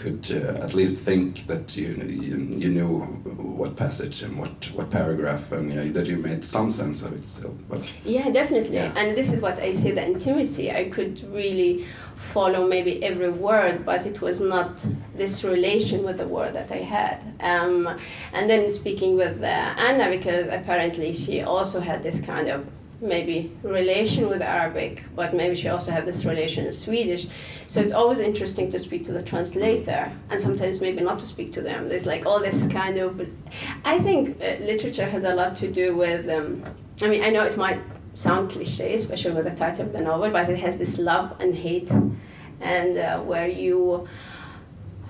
could 0.00 0.30
uh, 0.32 0.64
at 0.64 0.72
least 0.72 0.98
think 1.00 1.46
that 1.46 1.76
you, 1.76 1.88
you 2.22 2.36
you 2.62 2.68
knew 2.70 2.88
what 3.60 3.76
passage 3.76 4.22
and 4.22 4.38
what 4.40 4.70
what 4.74 4.90
paragraph 4.90 5.52
and 5.52 5.94
that 5.94 6.06
you 6.06 6.16
made 6.16 6.42
some 6.44 6.70
sense 6.70 7.02
of 7.02 7.12
it 7.12 7.26
still. 7.26 7.54
But 7.68 7.82
Yeah, 8.04 8.30
definitely. 8.30 8.76
Yeah. 8.76 8.92
And 8.96 9.16
this 9.16 9.30
is 9.32 9.40
what 9.40 9.58
I 9.60 9.74
say 9.74 9.92
the 9.92 10.04
intimacy. 10.04 10.72
I 10.72 10.88
could 10.88 11.22
really 11.32 11.84
follow 12.16 12.66
maybe 12.66 13.02
every 13.04 13.30
word, 13.30 13.84
but 13.84 14.06
it 14.06 14.20
was 14.20 14.40
not 14.40 14.86
this 15.14 15.44
relation 15.44 16.02
with 16.02 16.16
the 16.16 16.28
word 16.28 16.54
that 16.54 16.72
I 16.72 16.82
had. 16.98 17.18
Um, 17.40 17.88
and 18.32 18.48
then 18.48 18.72
speaking 18.72 19.16
with 19.16 19.42
uh, 19.42 19.74
Anna, 19.86 20.10
because 20.10 20.48
apparently 20.48 21.12
she 21.12 21.42
also 21.42 21.80
had 21.80 22.02
this 22.02 22.20
kind 22.20 22.48
of 22.48 22.66
maybe 23.00 23.50
relation 23.62 24.28
with 24.28 24.42
Arabic, 24.42 25.04
but 25.14 25.34
maybe 25.34 25.56
she 25.56 25.68
also 25.68 25.90
had 25.92 26.06
this 26.06 26.24
relation 26.24 26.66
in 26.66 26.72
Swedish. 26.72 27.26
So 27.66 27.80
it's 27.80 27.92
always 27.92 28.20
interesting 28.20 28.70
to 28.70 28.78
speak 28.78 29.04
to 29.06 29.12
the 29.12 29.22
translator, 29.22 30.12
and 30.28 30.40
sometimes 30.40 30.80
maybe 30.80 31.00
not 31.00 31.18
to 31.20 31.26
speak 31.26 31.52
to 31.54 31.62
them. 31.62 31.88
There's 31.88 32.06
like 32.06 32.26
all 32.26 32.40
this 32.40 32.66
kind 32.68 32.98
of. 32.98 33.26
I 33.84 33.98
think 33.98 34.42
uh, 34.42 34.62
literature 34.64 35.08
has 35.08 35.24
a 35.24 35.34
lot 35.34 35.56
to 35.58 35.70
do 35.70 35.96
with. 35.96 36.28
Um, 36.28 36.64
I 37.02 37.08
mean, 37.08 37.24
I 37.24 37.30
know 37.30 37.44
it 37.44 37.56
might 37.56 37.80
sound 38.14 38.50
cliche, 38.50 38.94
especially 38.94 39.32
with 39.32 39.44
the 39.44 39.54
title 39.56 39.86
of 39.86 39.92
the 39.92 40.00
novel, 40.00 40.30
but 40.30 40.48
it 40.50 40.58
has 40.58 40.76
this 40.78 40.98
love 40.98 41.34
and 41.40 41.54
hate, 41.54 41.90
and 42.60 42.98
uh, 42.98 43.20
where 43.20 43.48
you 43.48 44.06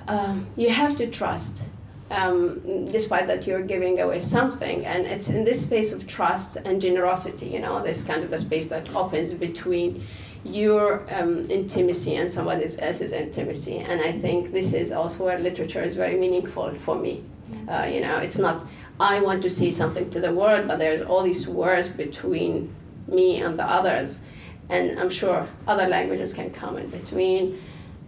um, 0.06 0.46
you 0.56 0.70
have 0.70 0.96
to 0.96 1.06
trust, 1.08 1.64
um, 2.10 2.86
despite 2.86 3.28
that 3.28 3.46
you're 3.46 3.62
giving 3.62 4.00
away 4.00 4.20
something, 4.20 4.84
and 4.84 5.06
it's 5.06 5.28
in 5.30 5.44
this 5.44 5.62
space 5.62 5.92
of 5.92 6.06
trust 6.06 6.56
and 6.64 6.82
generosity, 6.82 7.46
you 7.46 7.60
know, 7.60 7.82
this 7.82 8.04
kind 8.04 8.24
of 8.24 8.32
a 8.32 8.38
space 8.38 8.68
that 8.68 8.94
opens 8.96 9.32
between 9.32 10.04
your 10.44 11.04
um, 11.10 11.48
intimacy 11.50 12.16
and 12.16 12.30
somebody 12.32 12.64
else's 12.64 13.12
intimacy, 13.12 13.78
and 13.78 14.00
I 14.00 14.12
think 14.12 14.50
this 14.50 14.72
is 14.74 14.90
also 14.90 15.24
where 15.24 15.38
literature 15.38 15.82
is 15.82 15.96
very 15.96 16.16
meaningful 16.16 16.74
for 16.74 16.96
me. 16.96 17.22
Uh, 17.68 17.88
you 17.92 18.00
know, 18.00 18.16
it's 18.18 18.38
not 18.38 18.66
I 19.00 19.20
want 19.20 19.42
to 19.44 19.50
say 19.50 19.70
something 19.70 20.10
to 20.10 20.20
the 20.20 20.34
world, 20.34 20.68
but 20.68 20.78
there's 20.78 21.00
all 21.00 21.22
these 21.22 21.48
words 21.48 21.88
between 21.88 22.74
me 23.08 23.40
and 23.40 23.58
the 23.58 23.64
others, 23.64 24.20
and 24.68 24.98
I'm 24.98 25.10
sure 25.10 25.48
other 25.66 25.86
languages 25.86 26.34
can 26.34 26.50
come 26.50 26.76
in 26.76 26.90
between, 26.90 27.62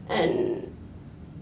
and 0.08 0.74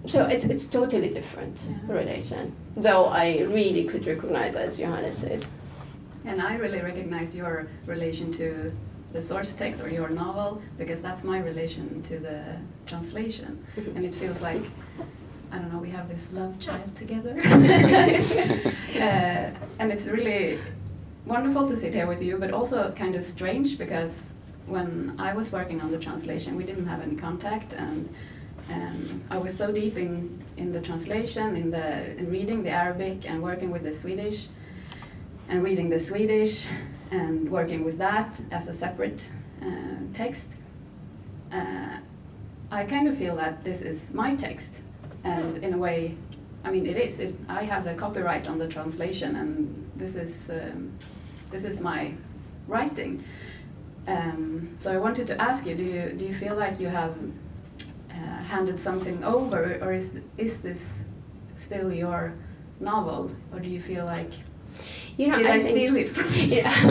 so 0.07 0.25
it's 0.26 0.45
it's 0.47 0.66
totally 0.69 1.11
different 1.11 1.57
Yeah. 1.69 1.95
relation. 1.99 2.52
Though 2.76 3.04
I 3.07 3.42
really 3.42 3.85
could 3.85 4.07
recognize, 4.07 4.57
as 4.57 4.78
Johannes 4.78 5.19
says, 5.19 5.45
And 6.25 6.40
I 6.42 6.57
really 6.57 6.80
recognize 6.83 7.35
your 7.35 7.66
relation 7.87 8.30
to 8.33 8.73
the 9.14 9.23
source 9.23 9.54
text 9.54 9.80
or 9.80 9.88
your 9.88 10.11
novel 10.11 10.61
because 10.78 11.00
that's 11.00 11.25
my 11.25 11.38
relation 11.40 12.02
to 12.02 12.19
the 12.19 12.40
translation. 12.87 13.59
Mhm. 13.76 13.97
And 13.97 14.04
it 14.04 14.14
feels 14.14 14.40
like, 14.42 14.62
I 15.50 15.57
don't 15.59 15.73
know, 15.73 15.78
we 15.80 15.90
have 15.90 16.09
this 16.09 16.28
love 16.33 16.59
child 16.59 16.95
together. 16.95 17.35
uh, 18.95 19.50
and 19.80 19.90
it's 19.92 20.07
really 20.07 20.59
wonderful 21.26 21.69
to 21.69 21.76
sit 21.76 21.95
here 21.95 22.07
with 22.07 22.23
you, 22.23 22.37
but 22.38 22.50
also 22.52 22.92
kind 22.92 23.14
of 23.14 23.25
strange 23.25 23.78
because 23.78 24.35
when 24.66 25.14
I 25.19 25.35
was 25.35 25.50
working 25.52 25.80
on 25.80 25.90
the 25.90 25.99
translation, 25.99 26.54
we 26.57 26.64
didn't 26.64 26.87
have 26.87 27.00
any 27.02 27.16
contact 27.16 27.73
and 27.73 28.09
um, 28.71 29.23
I 29.31 29.39
was 29.39 29.57
so 29.57 29.73
deep 29.73 29.97
in, 29.97 30.43
in 30.57 30.73
the 30.73 30.81
translation, 30.81 31.57
in 31.57 31.71
the 31.71 32.17
in 32.17 32.31
reading 32.31 32.62
the 32.62 32.71
Arabic 32.71 33.29
and 33.29 33.43
working 33.43 33.71
with 33.71 33.83
the 33.83 33.93
Swedish 33.93 34.49
and 35.49 35.62
reading 35.65 35.91
the 35.91 35.99
Swedish 35.99 36.67
and 37.11 37.50
working 37.50 37.85
with 37.85 37.99
that 37.99 38.41
as 38.53 38.69
a 38.69 38.73
separate 38.73 39.31
uh, 39.61 39.67
text, 40.12 40.55
uh, 41.53 41.97
I 42.71 42.85
kind 42.85 43.09
of 43.09 43.17
feel 43.17 43.35
that 43.37 43.65
this 43.65 43.83
is 43.83 44.15
my 44.15 44.37
text, 44.37 44.83
and 45.25 45.57
in 45.59 45.75
a 45.75 45.79
way, 45.79 46.17
I 46.65 46.71
mean, 46.71 46.87
it 46.87 46.97
is. 46.97 47.19
It, 47.19 47.35
I 47.49 47.65
have 47.65 47.85
the 47.85 47.95
copyright 47.95 48.47
on 48.47 48.59
the 48.59 48.69
translation, 48.69 49.35
and 49.35 49.91
this 49.97 50.15
is 50.15 50.49
um, 50.50 50.93
this 51.50 51.65
is 51.65 51.81
my 51.81 52.12
writing. 52.69 53.25
Um, 54.07 54.75
so 54.79 54.93
I 54.93 54.99
wanted 54.99 55.27
to 55.29 55.41
ask 55.41 55.67
you: 55.67 55.75
Do 55.75 55.83
you 55.83 56.12
do 56.12 56.25
you 56.25 56.35
feel 56.35 56.55
like 56.55 56.79
you 56.79 56.89
have 56.89 57.17
handed 58.50 58.78
something 58.78 59.25
over, 59.25 59.78
or 59.80 59.92
is 59.92 60.21
is 60.37 60.61
this 60.61 61.04
still 61.54 61.92
your 61.92 62.35
novel, 62.80 63.30
or 63.52 63.61
do 63.61 63.69
you 63.69 63.80
feel 63.80 64.04
like 64.04 64.33
you 65.16 65.28
know, 65.28 65.38
did 65.38 65.47
I, 65.47 65.54
I 65.54 65.59
steal 65.59 65.97
it 65.97 66.09
from 66.09 66.33
you? 66.35 66.42
yeah. 66.42 66.71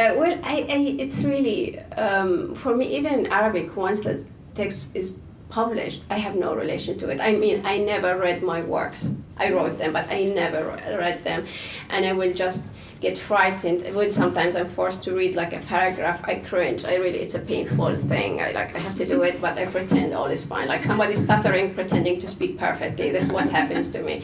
uh, 0.00 0.18
well, 0.20 0.38
I, 0.42 0.56
I, 0.76 0.78
it's 0.98 1.22
really 1.22 1.78
um, 1.96 2.54
for 2.54 2.76
me. 2.76 2.96
Even 2.96 3.20
in 3.20 3.26
Arabic, 3.26 3.76
once 3.76 4.00
the 4.02 4.26
text 4.54 4.96
is 4.96 5.20
published, 5.48 6.02
I 6.10 6.18
have 6.18 6.36
no 6.36 6.54
relation 6.54 6.98
to 7.00 7.08
it. 7.10 7.20
I 7.20 7.34
mean, 7.34 7.62
I 7.64 7.78
never 7.78 8.16
read 8.18 8.42
my 8.42 8.62
works. 8.62 9.12
I 9.36 9.52
wrote 9.52 9.78
them, 9.78 9.92
but 9.92 10.08
I 10.10 10.24
never 10.24 10.62
read 11.04 11.24
them, 11.24 11.46
and 11.88 12.06
I 12.06 12.12
will 12.12 12.34
just 12.34 12.72
get 13.00 13.18
frightened 13.18 13.82
when 13.94 14.10
sometimes 14.10 14.56
I'm 14.56 14.68
forced 14.68 15.02
to 15.04 15.14
read 15.14 15.34
like 15.34 15.54
a 15.54 15.60
paragraph. 15.60 16.22
I 16.24 16.36
cringe. 16.36 16.84
I 16.84 16.96
really, 16.96 17.20
it's 17.20 17.34
a 17.34 17.40
painful 17.40 17.96
thing. 17.96 18.40
I 18.40 18.52
like, 18.52 18.74
I 18.76 18.78
have 18.78 18.96
to 18.96 19.06
do 19.06 19.22
it, 19.22 19.40
but 19.40 19.56
I 19.56 19.66
pretend 19.66 20.12
all 20.12 20.26
is 20.26 20.44
fine. 20.44 20.68
Like 20.68 20.82
somebody 20.82 21.14
stuttering, 21.14 21.74
pretending 21.74 22.20
to 22.20 22.28
speak 22.28 22.58
perfectly. 22.58 23.10
This 23.10 23.26
is 23.26 23.32
what 23.32 23.50
happens 23.50 23.90
to 23.92 24.02
me, 24.02 24.22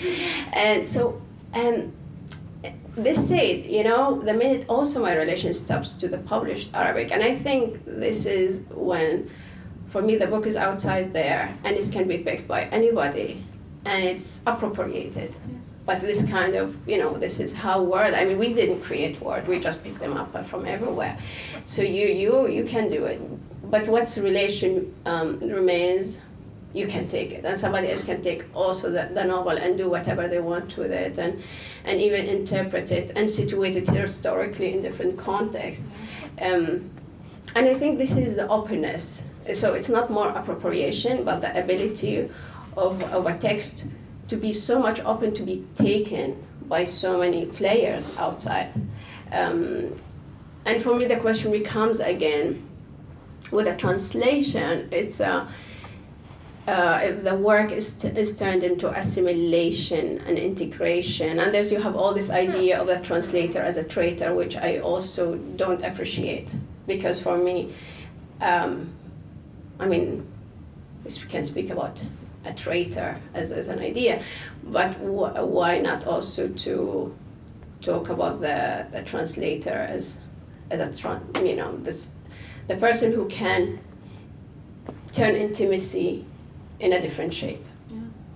and 0.52 0.88
so 0.88 1.20
and 1.52 1.92
this 2.96 3.28
said, 3.28 3.66
you 3.66 3.84
know, 3.84 4.20
the 4.20 4.32
minute 4.32 4.64
also 4.68 5.02
my 5.02 5.14
relation 5.14 5.52
stops 5.52 5.94
to 5.94 6.08
the 6.08 6.18
published 6.18 6.74
Arabic, 6.74 7.12
and 7.12 7.22
I 7.22 7.34
think 7.34 7.84
this 7.84 8.26
is 8.26 8.62
when, 8.70 9.30
for 9.88 10.00
me, 10.00 10.16
the 10.16 10.26
book 10.26 10.46
is 10.46 10.56
outside 10.56 11.12
there 11.12 11.54
and 11.62 11.76
it 11.76 11.88
can 11.92 12.08
be 12.08 12.18
picked 12.18 12.48
by 12.48 12.62
anybody, 12.64 13.44
and 13.84 14.02
it's 14.04 14.42
appropriated. 14.46 15.36
But 15.86 16.00
this 16.00 16.28
kind 16.28 16.56
of, 16.56 16.76
you 16.88 16.98
know, 16.98 17.16
this 17.16 17.38
is 17.38 17.54
how 17.54 17.82
word. 17.82 18.12
I 18.12 18.24
mean, 18.24 18.38
we 18.38 18.52
didn't 18.52 18.82
create 18.82 19.20
word; 19.20 19.46
we 19.46 19.60
just 19.60 19.84
picked 19.84 20.00
them 20.00 20.16
up 20.16 20.46
from 20.46 20.66
everywhere. 20.66 21.16
So 21.64 21.82
you, 21.82 22.06
you, 22.06 22.48
you 22.48 22.64
can 22.64 22.90
do 22.90 23.04
it. 23.04 23.20
But 23.70 23.88
what's 23.88 24.18
relation 24.18 24.94
um, 25.06 25.38
remains 25.40 26.20
you 26.76 26.86
can 26.86 27.08
take 27.08 27.32
it 27.32 27.44
and 27.44 27.58
somebody 27.58 27.90
else 27.90 28.04
can 28.04 28.22
take 28.22 28.44
also 28.54 28.90
the, 28.90 29.10
the 29.14 29.24
novel 29.24 29.56
and 29.56 29.78
do 29.78 29.88
whatever 29.88 30.28
they 30.28 30.40
want 30.40 30.76
with 30.76 30.92
it 30.92 31.18
and 31.18 31.42
and 31.84 32.00
even 32.00 32.26
interpret 32.26 32.92
it 32.92 33.12
and 33.16 33.30
situate 33.30 33.76
it 33.76 33.88
historically 33.88 34.74
in 34.74 34.82
different 34.82 35.18
contexts 35.18 35.88
um, 36.42 36.90
and 37.54 37.68
i 37.68 37.74
think 37.74 37.96
this 37.98 38.16
is 38.16 38.36
the 38.36 38.46
openness 38.48 39.24
so 39.54 39.72
it's 39.72 39.88
not 39.88 40.10
more 40.10 40.28
appropriation 40.28 41.24
but 41.24 41.40
the 41.40 41.58
ability 41.58 42.28
of, 42.76 43.02
of 43.04 43.26
a 43.26 43.38
text 43.38 43.86
to 44.28 44.36
be 44.36 44.52
so 44.52 44.78
much 44.78 45.00
open 45.04 45.34
to 45.34 45.42
be 45.42 45.64
taken 45.74 46.42
by 46.68 46.84
so 46.84 47.18
many 47.18 47.46
players 47.46 48.16
outside. 48.18 48.72
Um, 49.32 49.94
and 50.64 50.82
for 50.82 50.94
me 50.94 51.06
the 51.06 51.16
question 51.16 51.52
becomes 51.52 52.00
again 52.00 52.68
with 53.52 53.68
a 53.68 53.76
translation 53.76 54.88
it's 54.90 55.20
a 55.20 55.46
uh, 56.66 57.00
if 57.04 57.22
the 57.22 57.36
work 57.36 57.70
is, 57.70 58.04
is 58.04 58.36
turned 58.36 58.64
into 58.64 58.90
assimilation 58.90 60.18
and 60.26 60.36
integration, 60.36 61.38
and 61.38 61.54
there's 61.54 61.70
you 61.70 61.80
have 61.80 61.94
all 61.94 62.12
this 62.12 62.30
idea 62.30 62.80
of 62.80 62.88
the 62.88 62.98
translator 63.00 63.60
as 63.60 63.76
a 63.76 63.86
traitor, 63.86 64.34
which 64.34 64.56
I 64.56 64.78
also 64.78 65.36
don't 65.36 65.82
appreciate. 65.84 66.56
Because 66.86 67.22
for 67.22 67.38
me, 67.38 67.72
um, 68.40 68.92
I 69.78 69.86
mean, 69.86 70.26
we 71.04 71.10
can 71.12 71.44
speak 71.44 71.70
about 71.70 72.04
a 72.46 72.54
traitor 72.54 73.20
as, 73.34 73.52
as 73.52 73.68
an 73.68 73.80
idea, 73.80 74.22
but 74.64 74.92
wh- 74.94 75.34
why 75.48 75.78
not 75.80 76.06
also 76.06 76.48
to 76.48 77.14
talk 77.82 78.08
about 78.08 78.40
the, 78.40 78.86
the 78.92 79.02
translator 79.02 79.70
as 79.70 80.20
as 80.70 80.80
a 80.80 80.92
tran- 80.92 81.46
you 81.46 81.54
know 81.54 81.76
this 81.78 82.14
the 82.66 82.76
person 82.76 83.12
who 83.12 83.28
can 83.28 83.78
turn 85.12 85.34
intimacy 85.36 86.24
in 86.80 86.92
a 86.92 87.00
different 87.00 87.32
shape. 87.32 87.64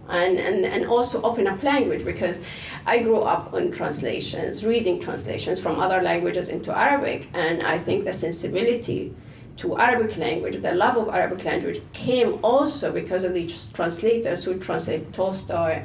And, 0.09 0.39
and, 0.39 0.65
and 0.65 0.87
also 0.87 1.23
open 1.23 1.47
up 1.47 1.63
language 1.63 2.05
because 2.05 2.41
I 2.85 2.99
grew 2.99 3.21
up 3.21 3.55
on 3.55 3.71
translations, 3.71 4.65
reading 4.65 4.99
translations 4.99 5.63
from 5.63 5.79
other 5.79 6.03
languages 6.03 6.49
into 6.49 6.77
Arabic, 6.77 7.29
and 7.33 7.63
I 7.63 7.79
think 7.79 8.05
the 8.05 8.13
sensibility 8.13 9.15
to 9.61 9.77
Arabic 9.77 10.17
language, 10.17 10.63
the 10.63 10.73
love 10.73 10.97
of 10.97 11.09
Arabic 11.11 11.45
language 11.45 11.83
came 11.93 12.39
also 12.43 12.91
because 12.91 13.25
of 13.25 13.35
these 13.35 13.69
translators 13.75 14.45
who 14.45 14.59
translate 14.59 15.13
Tolstoy 15.13 15.85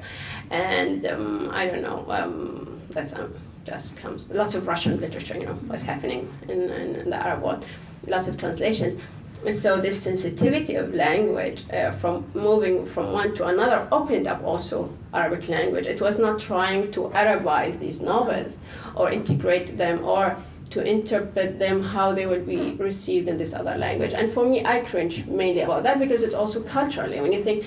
and 0.49 1.05
um, 1.05 1.49
I 1.51 1.67
don't 1.67 1.81
know, 1.81 2.05
um, 2.07 2.81
that's 2.89 3.13
um, 3.13 3.35
just 3.65 3.97
comes 3.97 4.31
lots 4.31 4.55
of 4.55 4.65
Russian 4.65 5.01
literature, 5.01 5.37
you 5.37 5.45
know, 5.45 5.55
what's 5.67 5.83
happening 5.83 6.31
in, 6.47 6.69
in, 6.69 6.95
in 6.95 7.09
the 7.09 7.17
Arab 7.17 7.43
world, 7.43 7.65
lots 8.07 8.29
of 8.29 8.37
translations. 8.37 8.97
And 9.45 9.53
so 9.53 9.81
this 9.81 10.01
sensitivity 10.01 10.75
of 10.75 10.93
language 10.93 11.69
uh, 11.69 11.91
from 11.91 12.25
moving 12.33 12.85
from 12.85 13.11
one 13.11 13.35
to 13.35 13.45
another 13.45 13.87
opened 13.91 14.27
up 14.27 14.41
also 14.43 14.95
Arabic 15.13 15.49
language. 15.49 15.85
It 15.85 15.99
was 15.99 16.17
not 16.17 16.39
trying 16.39 16.93
to 16.93 17.11
Arabize 17.13 17.77
these 17.79 17.99
novels 17.99 18.59
or 18.95 19.11
integrate 19.11 19.77
them 19.77 20.05
or 20.05 20.37
to 20.71 20.83
interpret 20.83 21.59
them 21.59 21.83
how 21.83 22.13
they 22.13 22.25
will 22.25 22.43
be 22.43 22.73
received 22.75 23.27
in 23.27 23.37
this 23.37 23.53
other 23.53 23.77
language. 23.77 24.13
And 24.13 24.31
for 24.31 24.45
me, 24.45 24.65
I 24.65 24.79
cringe 24.81 25.25
mainly 25.25 25.61
about 25.61 25.83
that 25.83 25.99
because 25.99 26.23
it's 26.23 26.35
also 26.35 26.61
culturally. 26.63 27.21
When 27.21 27.31
you 27.31 27.41
think 27.41 27.65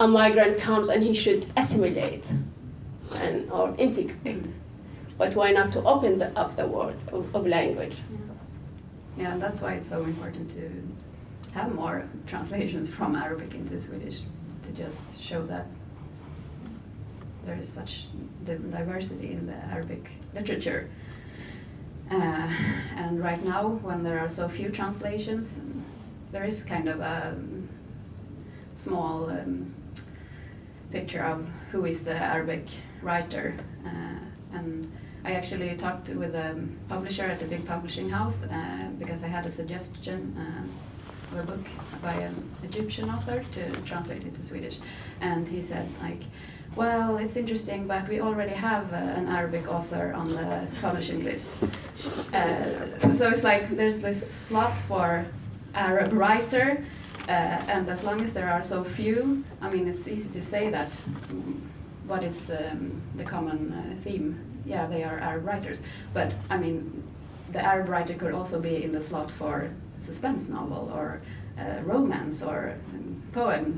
a 0.00 0.06
migrant 0.06 0.58
comes 0.58 0.88
and 0.88 1.02
he 1.02 1.14
should 1.14 1.50
assimilate 1.56 2.32
and 3.16 3.50
or 3.50 3.74
integrate, 3.78 4.46
but 5.16 5.34
why 5.34 5.50
not 5.50 5.72
to 5.72 5.82
open 5.82 6.18
the, 6.18 6.36
up 6.38 6.54
the 6.54 6.66
world 6.66 6.96
of, 7.12 7.34
of 7.34 7.46
language? 7.46 7.96
Yeah, 9.16 9.32
and 9.32 9.42
that's 9.42 9.60
why 9.60 9.74
it's 9.74 9.88
so 9.88 10.04
important 10.04 10.50
to 10.52 10.70
have 11.54 11.74
more 11.74 12.08
translations 12.26 12.88
from 12.88 13.16
Arabic 13.16 13.54
into 13.54 13.80
Swedish 13.80 14.20
to 14.62 14.72
just 14.72 15.20
show 15.20 15.44
that 15.46 15.66
there 17.44 17.56
is 17.56 17.68
such 17.68 18.06
diversity 18.44 19.32
in 19.32 19.46
the 19.46 19.56
Arabic 19.72 20.08
literature. 20.34 20.88
Uh, 22.10 22.48
and 22.96 23.22
right 23.22 23.44
now, 23.44 23.68
when 23.82 24.02
there 24.02 24.18
are 24.18 24.28
so 24.28 24.48
few 24.48 24.70
translations, 24.70 25.60
there 26.32 26.44
is 26.44 26.62
kind 26.62 26.88
of 26.88 27.00
a 27.00 27.36
small 28.72 29.28
um, 29.30 29.74
picture 30.90 31.22
of 31.22 31.46
who 31.70 31.84
is 31.84 32.02
the 32.04 32.14
Arabic 32.14 32.66
writer. 33.02 33.54
Uh, 33.84 34.56
and 34.56 34.90
I 35.24 35.32
actually 35.32 35.76
talked 35.76 36.08
with 36.08 36.34
a 36.34 36.56
publisher 36.88 37.24
at 37.24 37.42
a 37.42 37.44
big 37.44 37.66
publishing 37.66 38.08
house 38.08 38.44
uh, 38.44 38.88
because 38.98 39.22
I 39.22 39.28
had 39.28 39.44
a 39.44 39.50
suggestion 39.50 40.36
uh, 40.38 41.38
of 41.38 41.48
a 41.48 41.52
book 41.52 41.66
by 42.02 42.14
an 42.14 42.48
Egyptian 42.62 43.10
author 43.10 43.44
to 43.52 43.70
translate 43.82 44.24
into 44.24 44.42
Swedish. 44.42 44.78
And 45.20 45.46
he 45.46 45.60
said, 45.60 45.88
like, 46.02 46.22
well, 46.76 47.16
it's 47.18 47.36
interesting, 47.36 47.86
but 47.86 48.08
we 48.08 48.20
already 48.20 48.54
have 48.54 48.92
uh, 48.92 48.96
an 48.96 49.26
Arabic 49.28 49.68
author 49.68 50.12
on 50.14 50.28
the 50.28 50.66
publishing 50.80 51.24
list. 51.24 51.48
Uh, 52.32 53.10
so 53.10 53.28
it's 53.28 53.42
like 53.42 53.68
there's 53.70 54.00
this 54.00 54.24
slot 54.30 54.78
for 54.78 55.24
Arab 55.74 56.12
writer, 56.12 56.84
uh, 57.28 57.32
and 57.32 57.88
as 57.88 58.04
long 58.04 58.20
as 58.20 58.32
there 58.32 58.48
are 58.48 58.62
so 58.62 58.84
few, 58.84 59.42
I 59.60 59.68
mean, 59.68 59.88
it's 59.88 60.06
easy 60.06 60.30
to 60.30 60.40
say 60.40 60.70
that. 60.70 60.88
What 62.06 62.22
is 62.22 62.50
um, 62.52 63.02
the 63.16 63.24
common 63.24 63.72
uh, 63.72 63.96
theme? 63.96 64.38
Yeah, 64.64 64.86
they 64.86 65.02
are 65.02 65.18
Arab 65.18 65.44
writers, 65.44 65.82
but 66.14 66.36
I 66.48 66.56
mean, 66.56 67.02
the 67.50 67.60
Arab 67.60 67.88
writer 67.88 68.14
could 68.14 68.32
also 68.32 68.60
be 68.60 68.84
in 68.84 68.92
the 68.92 69.00
slot 69.00 69.30
for 69.30 69.70
suspense 69.96 70.48
novel 70.48 70.92
or 70.94 71.20
uh, 71.58 71.82
romance 71.82 72.42
or 72.42 72.74
um, 72.94 73.22
poem 73.32 73.76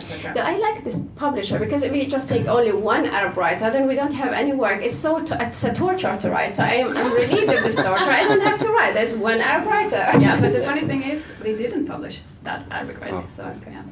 so 0.00 0.40
I 0.40 0.56
like 0.58 0.82
this 0.82 1.00
publisher 1.14 1.58
because 1.58 1.84
if 1.84 1.92
we 1.92 2.06
just 2.06 2.28
take 2.28 2.46
only 2.46 2.72
one 2.72 3.06
Arab 3.06 3.36
writer, 3.36 3.70
then 3.70 3.86
we 3.86 3.94
don't 3.94 4.12
have 4.12 4.32
any 4.32 4.52
work. 4.52 4.82
It's 4.82 4.96
so 4.96 5.18
it's 5.18 5.64
a 5.64 5.72
torture 5.72 6.16
to 6.16 6.30
write. 6.30 6.54
So 6.54 6.64
I 6.64 6.74
am 6.82 6.96
I'm 6.96 7.12
relieved 7.12 7.52
of 7.52 7.62
this 7.62 7.76
torture. 7.76 8.10
I 8.10 8.24
don't 8.24 8.42
have 8.42 8.58
to 8.58 8.70
write. 8.70 8.94
There's 8.94 9.14
one 9.14 9.40
Arab 9.40 9.66
writer. 9.66 10.04
Yeah, 10.24 10.40
but 10.40 10.52
the 10.52 10.60
funny 10.60 10.82
thing 10.82 11.02
is, 11.02 11.28
they 11.42 11.54
didn't 11.54 11.86
publish 11.86 12.20
that 12.44 12.64
Arabic 12.70 13.00
writer. 13.00 13.16
Oh. 13.16 13.24
So 13.28 13.54
yeah. 13.66 13.82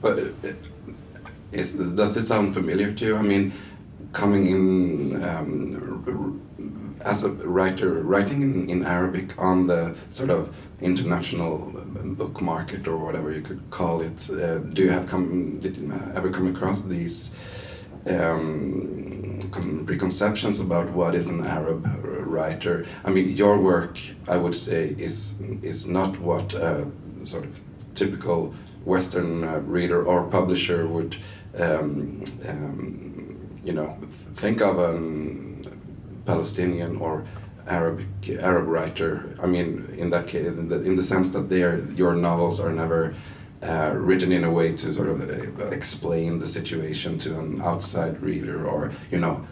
But 0.00 0.18
uh, 0.18 0.52
is, 1.52 1.74
does 1.74 2.14
this 2.14 2.28
sound 2.28 2.54
familiar 2.54 2.92
to 2.92 3.04
you? 3.04 3.16
I 3.16 3.22
mean, 3.22 3.52
coming 4.12 4.46
in 4.46 5.22
um, 5.24 6.40
as 7.04 7.22
a 7.24 7.30
writer, 7.30 8.02
writing 8.02 8.42
in, 8.42 8.70
in 8.70 8.86
Arabic 8.86 9.38
on 9.38 9.66
the 9.66 9.94
sort 10.08 10.30
of 10.30 10.54
international 10.80 11.58
book 12.20 12.40
market 12.40 12.88
or 12.88 12.96
whatever 12.96 13.32
you 13.32 13.42
could 13.42 13.62
call 13.70 14.00
it. 14.00 14.30
Uh, 14.30 14.58
do 14.58 14.82
you 14.82 14.90
have 14.90 15.06
come 15.06 15.58
did 15.60 15.76
you 15.76 15.92
ever 16.14 16.30
come 16.30 16.48
across 16.54 16.82
these 16.82 17.34
um, 18.06 19.40
preconceptions 19.86 20.60
about 20.60 20.90
what 20.90 21.14
is 21.14 21.28
an 21.28 21.46
Arab 21.46 21.86
writer? 22.02 22.86
I 23.04 23.10
mean, 23.10 23.36
your 23.36 23.58
work, 23.58 23.98
I 24.28 24.36
would 24.36 24.56
say, 24.56 24.94
is 24.98 25.34
is 25.62 25.86
not 25.86 26.18
what 26.20 26.54
a 26.54 26.86
sort 27.24 27.44
of 27.44 27.60
typical 27.94 28.54
Western 28.84 29.44
uh, 29.44 29.58
reader 29.60 30.04
or 30.04 30.24
publisher 30.24 30.86
would, 30.86 31.16
um, 31.58 32.22
um, 32.46 33.58
you 33.64 33.72
know, 33.72 33.96
think 34.36 34.60
of 34.60 34.78
a 34.78 34.92
Palestinian 36.26 36.96
or 36.96 37.24
Arabic 37.66 38.06
Arab 38.40 38.66
writer. 38.68 39.36
I 39.42 39.46
mean, 39.46 39.94
in 39.96 40.10
that 40.10 40.26
case, 40.26 40.46
in 40.46 40.68
the, 40.68 40.82
in 40.82 40.96
the 40.96 41.02
sense 41.02 41.30
that 41.30 41.48
they 41.48 41.62
are, 41.62 41.78
your 41.96 42.14
novels 42.14 42.60
are 42.60 42.72
never 42.72 43.14
uh, 43.62 43.92
written 43.94 44.32
in 44.32 44.44
a 44.44 44.50
way 44.50 44.76
to 44.76 44.92
sort 44.92 45.08
of 45.08 45.20
uh, 45.22 45.66
explain 45.66 46.38
the 46.38 46.46
situation 46.46 47.18
to 47.20 47.38
an 47.38 47.62
outside 47.62 48.20
reader, 48.20 48.66
or 48.66 48.92
you 49.10 49.18
know, 49.18 49.46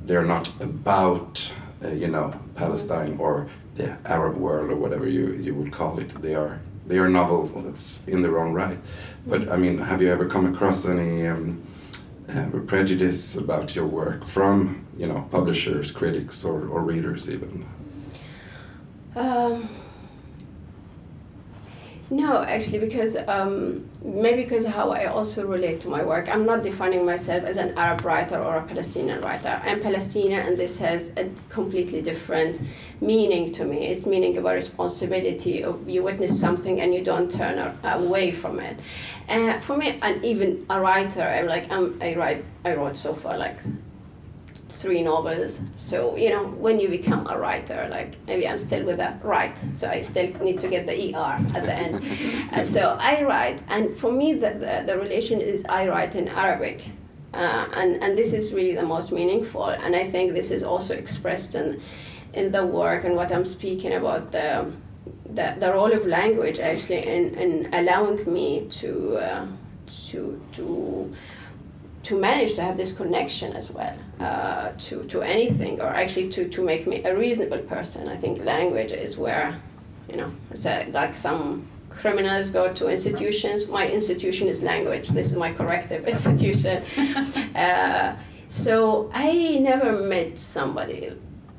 they're 0.00 0.24
not 0.24 0.48
about 0.60 1.52
uh, 1.84 1.88
you 1.88 2.08
know 2.08 2.32
Palestine 2.54 3.18
or 3.18 3.48
the 3.74 3.96
Arab 4.06 4.36
world 4.36 4.70
or 4.70 4.76
whatever 4.76 5.06
you 5.06 5.32
you 5.32 5.54
would 5.54 5.72
call 5.72 5.98
it. 5.98 6.08
They 6.22 6.34
are 6.34 6.60
they 6.86 6.98
are 6.98 7.08
novels 7.08 8.02
in 8.06 8.22
their 8.22 8.38
own 8.38 8.54
right. 8.54 8.78
But 9.26 9.50
I 9.50 9.56
mean, 9.56 9.78
have 9.78 10.00
you 10.00 10.10
ever 10.10 10.26
come 10.26 10.46
across 10.46 10.86
any? 10.86 11.26
Um, 11.26 11.62
uh, 12.26 12.48
prejudice 12.66 13.36
about 13.36 13.74
your 13.74 13.86
work 13.86 14.24
from 14.24 14.83
you 14.96 15.06
know 15.06 15.26
publishers, 15.30 15.90
critics, 15.90 16.44
or, 16.44 16.68
or 16.68 16.82
readers 16.82 17.28
even? 17.28 17.66
Um, 19.16 19.68
no, 22.10 22.42
actually, 22.42 22.80
because 22.80 23.16
um, 23.28 23.88
maybe 24.02 24.42
because 24.42 24.66
how 24.66 24.90
I 24.90 25.06
also 25.06 25.46
relate 25.46 25.80
to 25.82 25.88
my 25.88 26.04
work. 26.04 26.28
I'm 26.28 26.44
not 26.44 26.62
defining 26.62 27.06
myself 27.06 27.44
as 27.44 27.56
an 27.56 27.76
Arab 27.78 28.04
writer 28.04 28.38
or 28.38 28.56
a 28.56 28.62
Palestinian 28.62 29.20
writer. 29.22 29.60
I'm 29.64 29.80
Palestinian, 29.80 30.46
and 30.46 30.58
this 30.58 30.78
has 30.80 31.12
a 31.16 31.30
completely 31.48 32.02
different 32.02 32.60
meaning 33.00 33.52
to 33.54 33.64
me. 33.64 33.86
It's 33.86 34.06
meaning 34.06 34.36
of 34.36 34.44
a 34.44 34.52
responsibility 34.52 35.64
of 35.64 35.88
you 35.88 36.02
witness 36.02 36.38
something 36.38 36.80
and 36.80 36.94
you 36.94 37.02
don't 37.02 37.32
turn 37.32 37.58
away 37.82 38.32
from 38.32 38.60
it. 38.60 38.78
Uh, 39.28 39.58
for 39.60 39.76
me, 39.76 39.98
and 40.02 40.22
even 40.24 40.66
a 40.68 40.80
writer, 40.80 41.22
I'm 41.22 41.46
like 41.46 41.70
I'm, 41.70 41.98
I 42.02 42.14
write. 42.16 42.44
I 42.66 42.74
wrote 42.74 42.96
so 42.96 43.14
far 43.14 43.38
like 43.38 43.58
three 44.74 45.02
novels. 45.02 45.60
So 45.76 46.16
you 46.16 46.30
know, 46.30 46.46
when 46.46 46.80
you 46.80 46.88
become 46.88 47.26
a 47.28 47.38
writer, 47.38 47.86
like 47.90 48.16
maybe 48.26 48.46
I'm 48.46 48.58
still 48.58 48.84
with 48.84 49.00
a 49.00 49.18
write, 49.22 49.64
so 49.76 49.88
I 49.88 50.02
still 50.02 50.32
need 50.40 50.60
to 50.60 50.68
get 50.68 50.86
the 50.86 51.14
er 51.14 51.38
at 51.54 51.64
the 51.64 51.74
end. 51.74 52.04
uh, 52.52 52.64
so 52.64 52.96
I 53.00 53.22
write, 53.24 53.62
and 53.68 53.96
for 53.96 54.12
me, 54.12 54.34
the, 54.34 54.50
the, 54.50 54.84
the 54.86 54.98
relation 54.98 55.40
is 55.40 55.64
I 55.68 55.88
write 55.88 56.16
in 56.16 56.28
Arabic. 56.28 56.82
Uh, 57.32 57.66
and, 57.74 58.00
and 58.00 58.16
this 58.16 58.32
is 58.32 58.54
really 58.54 58.76
the 58.76 58.86
most 58.86 59.10
meaningful, 59.10 59.66
and 59.66 59.96
I 59.96 60.08
think 60.08 60.34
this 60.34 60.52
is 60.52 60.62
also 60.62 60.94
expressed 60.94 61.56
in, 61.56 61.80
in 62.32 62.52
the 62.52 62.64
work 62.64 63.04
and 63.04 63.16
what 63.16 63.32
I'm 63.32 63.44
speaking 63.44 63.92
about 63.94 64.30
the, 64.30 64.70
the, 65.26 65.56
the 65.58 65.72
role 65.72 65.92
of 65.92 66.06
language 66.06 66.60
actually 66.60 67.04
in, 67.08 67.34
in 67.34 67.74
allowing 67.74 68.32
me 68.32 68.68
to, 68.70 69.16
uh, 69.16 69.46
to, 70.10 70.40
to 70.52 71.12
to 72.04 72.18
manage 72.18 72.54
to 72.54 72.62
have 72.62 72.76
this 72.76 72.92
connection 72.92 73.52
as 73.54 73.70
well 73.70 73.96
uh, 74.20 74.72
to, 74.78 75.04
to 75.04 75.22
anything 75.22 75.80
or 75.80 75.86
actually 75.88 76.28
to, 76.28 76.48
to 76.48 76.62
make 76.62 76.86
me 76.86 77.02
a 77.04 77.16
reasonable 77.16 77.58
person. 77.58 78.08
I 78.08 78.16
think 78.16 78.44
language 78.44 78.92
is 78.92 79.16
where, 79.16 79.58
you 80.08 80.16
know, 80.16 80.30
a, 80.66 80.90
like 80.90 81.14
some 81.14 81.66
criminals 81.88 82.50
go 82.50 82.72
to 82.74 82.88
institutions. 82.88 83.68
My 83.68 83.88
institution 83.88 84.48
is 84.48 84.62
language. 84.62 85.08
This 85.08 85.32
is 85.32 85.36
my 85.36 85.52
corrective 85.52 86.06
institution. 86.14 86.84
uh, 87.56 88.16
so 88.48 89.10
I 89.14 89.58
never 89.60 89.92
met 89.92 90.38
somebody 90.38 91.12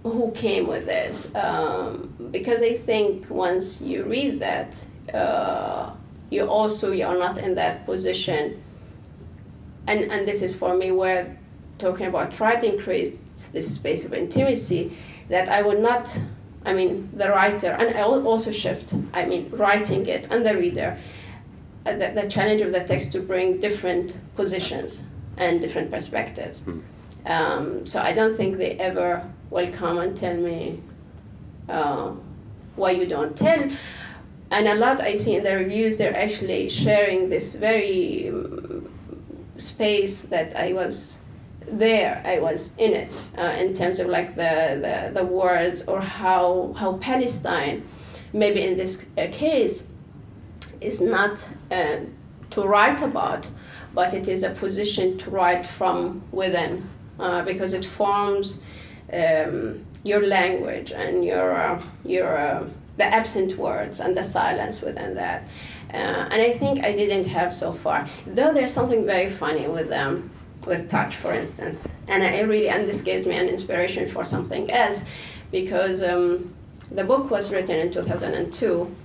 who 0.04 0.32
came 0.32 0.68
with 0.68 0.86
this 0.86 1.34
um, 1.34 2.30
because 2.32 2.62
I 2.62 2.78
think 2.78 3.28
once 3.32 3.82
you 3.82 4.04
read 4.04 4.40
that, 4.40 4.78
uh, 5.12 5.92
you 6.30 6.46
also 6.48 6.92
you 6.92 7.06
are 7.06 7.18
not 7.18 7.40
in 7.40 7.56
that 7.56 7.86
position 7.86 8.62
and 9.88 10.12
and 10.12 10.28
this 10.28 10.42
is 10.42 10.56
for 10.56 10.76
me 10.76 10.92
where 10.92 11.38
talking 11.78 12.08
about 12.08 12.32
try 12.32 12.56
to 12.56 12.74
increase 12.74 13.12
this 13.52 13.76
space 13.76 14.06
of 14.06 14.14
intimacy 14.14 14.92
that 15.30 15.50
I 15.50 15.62
would 15.62 15.80
not 15.80 16.20
I 16.66 16.74
mean 16.74 17.10
the 17.14 17.30
writer 17.30 17.68
and 17.68 17.96
I 17.96 18.08
will 18.08 18.28
also 18.28 18.52
shift 18.52 18.94
I 19.14 19.26
mean 19.26 19.50
writing 19.52 20.06
it 20.08 20.28
and 20.32 20.46
the 20.46 20.56
reader 20.56 20.98
uh, 21.86 21.94
the, 21.94 22.22
the 22.22 22.28
challenge 22.28 22.62
of 22.62 22.72
the 22.72 22.84
text 22.84 23.12
to 23.14 23.20
bring 23.20 23.60
different 23.60 24.18
positions 24.36 25.04
and 25.38 25.62
different 25.62 25.92
perspectives 25.92 26.64
mm. 26.64 26.82
um, 27.26 27.86
so 27.86 28.02
I 28.02 28.14
don't 28.14 28.34
think 28.34 28.58
they 28.58 28.72
ever 28.72 29.30
will 29.50 29.72
come 29.72 30.00
and 30.00 30.18
tell 30.18 30.36
me 30.36 30.82
uh, 31.70 32.14
why 32.76 32.92
you 32.92 33.06
don't 33.06 33.38
tell 33.38 33.70
and 34.52 34.68
a 34.68 34.76
lot 34.76 35.02
I 35.02 35.16
see 35.16 35.36
in 35.36 35.44
the 35.44 35.56
reviews 35.56 35.98
they're 35.98 36.16
actually 36.16 36.70
sharing 36.70 37.30
this 37.30 37.56
very 37.56 38.30
um, 38.30 38.75
space 39.58 40.24
that 40.24 40.56
I 40.56 40.74
was 40.74 41.20
there 41.68 42.22
I 42.26 42.40
was 42.40 42.76
in 42.78 42.94
it 42.94 43.26
uh, 43.38 43.56
in 43.60 43.74
terms 43.74 44.00
of 44.00 44.08
like 44.08 44.36
the, 44.36 45.12
the, 45.14 45.20
the 45.20 45.26
words 45.26 45.86
or 45.86 46.00
how 46.02 46.74
how 46.78 46.94
Palestine 46.98 47.84
maybe 48.34 48.62
in 48.62 48.78
this 48.78 49.06
uh, 49.18 49.28
case 49.32 49.88
is 50.82 51.02
not 51.02 51.48
uh, 51.72 51.98
to 52.52 52.62
write 52.62 53.02
about, 53.02 53.48
but 53.94 54.14
it 54.14 54.28
is 54.28 54.44
a 54.44 54.52
position 54.52 55.18
to 55.18 55.30
write 55.30 55.66
from 55.66 56.22
within 56.32 56.88
uh, 57.20 57.44
because 57.44 57.74
it 57.74 57.86
forms 57.86 58.62
um, 59.12 59.86
your 60.04 60.26
language 60.26 60.92
and 60.92 61.26
your 61.26 61.56
uh, 61.56 61.82
your 62.04 62.68
the 62.98 63.04
absent 63.04 63.58
words 63.58 64.00
and 64.00 64.16
the 64.16 64.24
silence 64.24 64.82
within 64.82 65.16
that. 65.16 65.48
Uh, 65.96 66.28
and 66.30 66.42
I 66.42 66.52
think 66.52 66.84
I 66.84 66.92
didn't 66.92 67.26
have 67.28 67.54
so 67.54 67.72
far. 67.72 68.08
Though 68.28 68.54
there's 68.54 68.74
something 68.74 69.06
very 69.06 69.30
funny 69.30 69.68
with 69.68 69.88
them, 69.88 70.30
with 70.68 70.90
touch, 70.90 71.16
for 71.16 71.32
instance, 71.32 71.88
and 72.08 72.22
I 72.22 72.42
really 72.42 72.68
and 72.68 72.88
this 72.88 73.02
gives 73.02 73.26
me 73.26 73.36
an 73.36 73.48
inspiration 73.48 74.10
for 74.10 74.26
something 74.26 74.70
else, 74.70 75.06
because 75.52 76.04
um, 76.04 76.54
the 76.92 77.06
book 77.06 77.32
was 77.32 77.52
written 77.52 77.78
in 77.78 77.94
2002. 77.94 78.96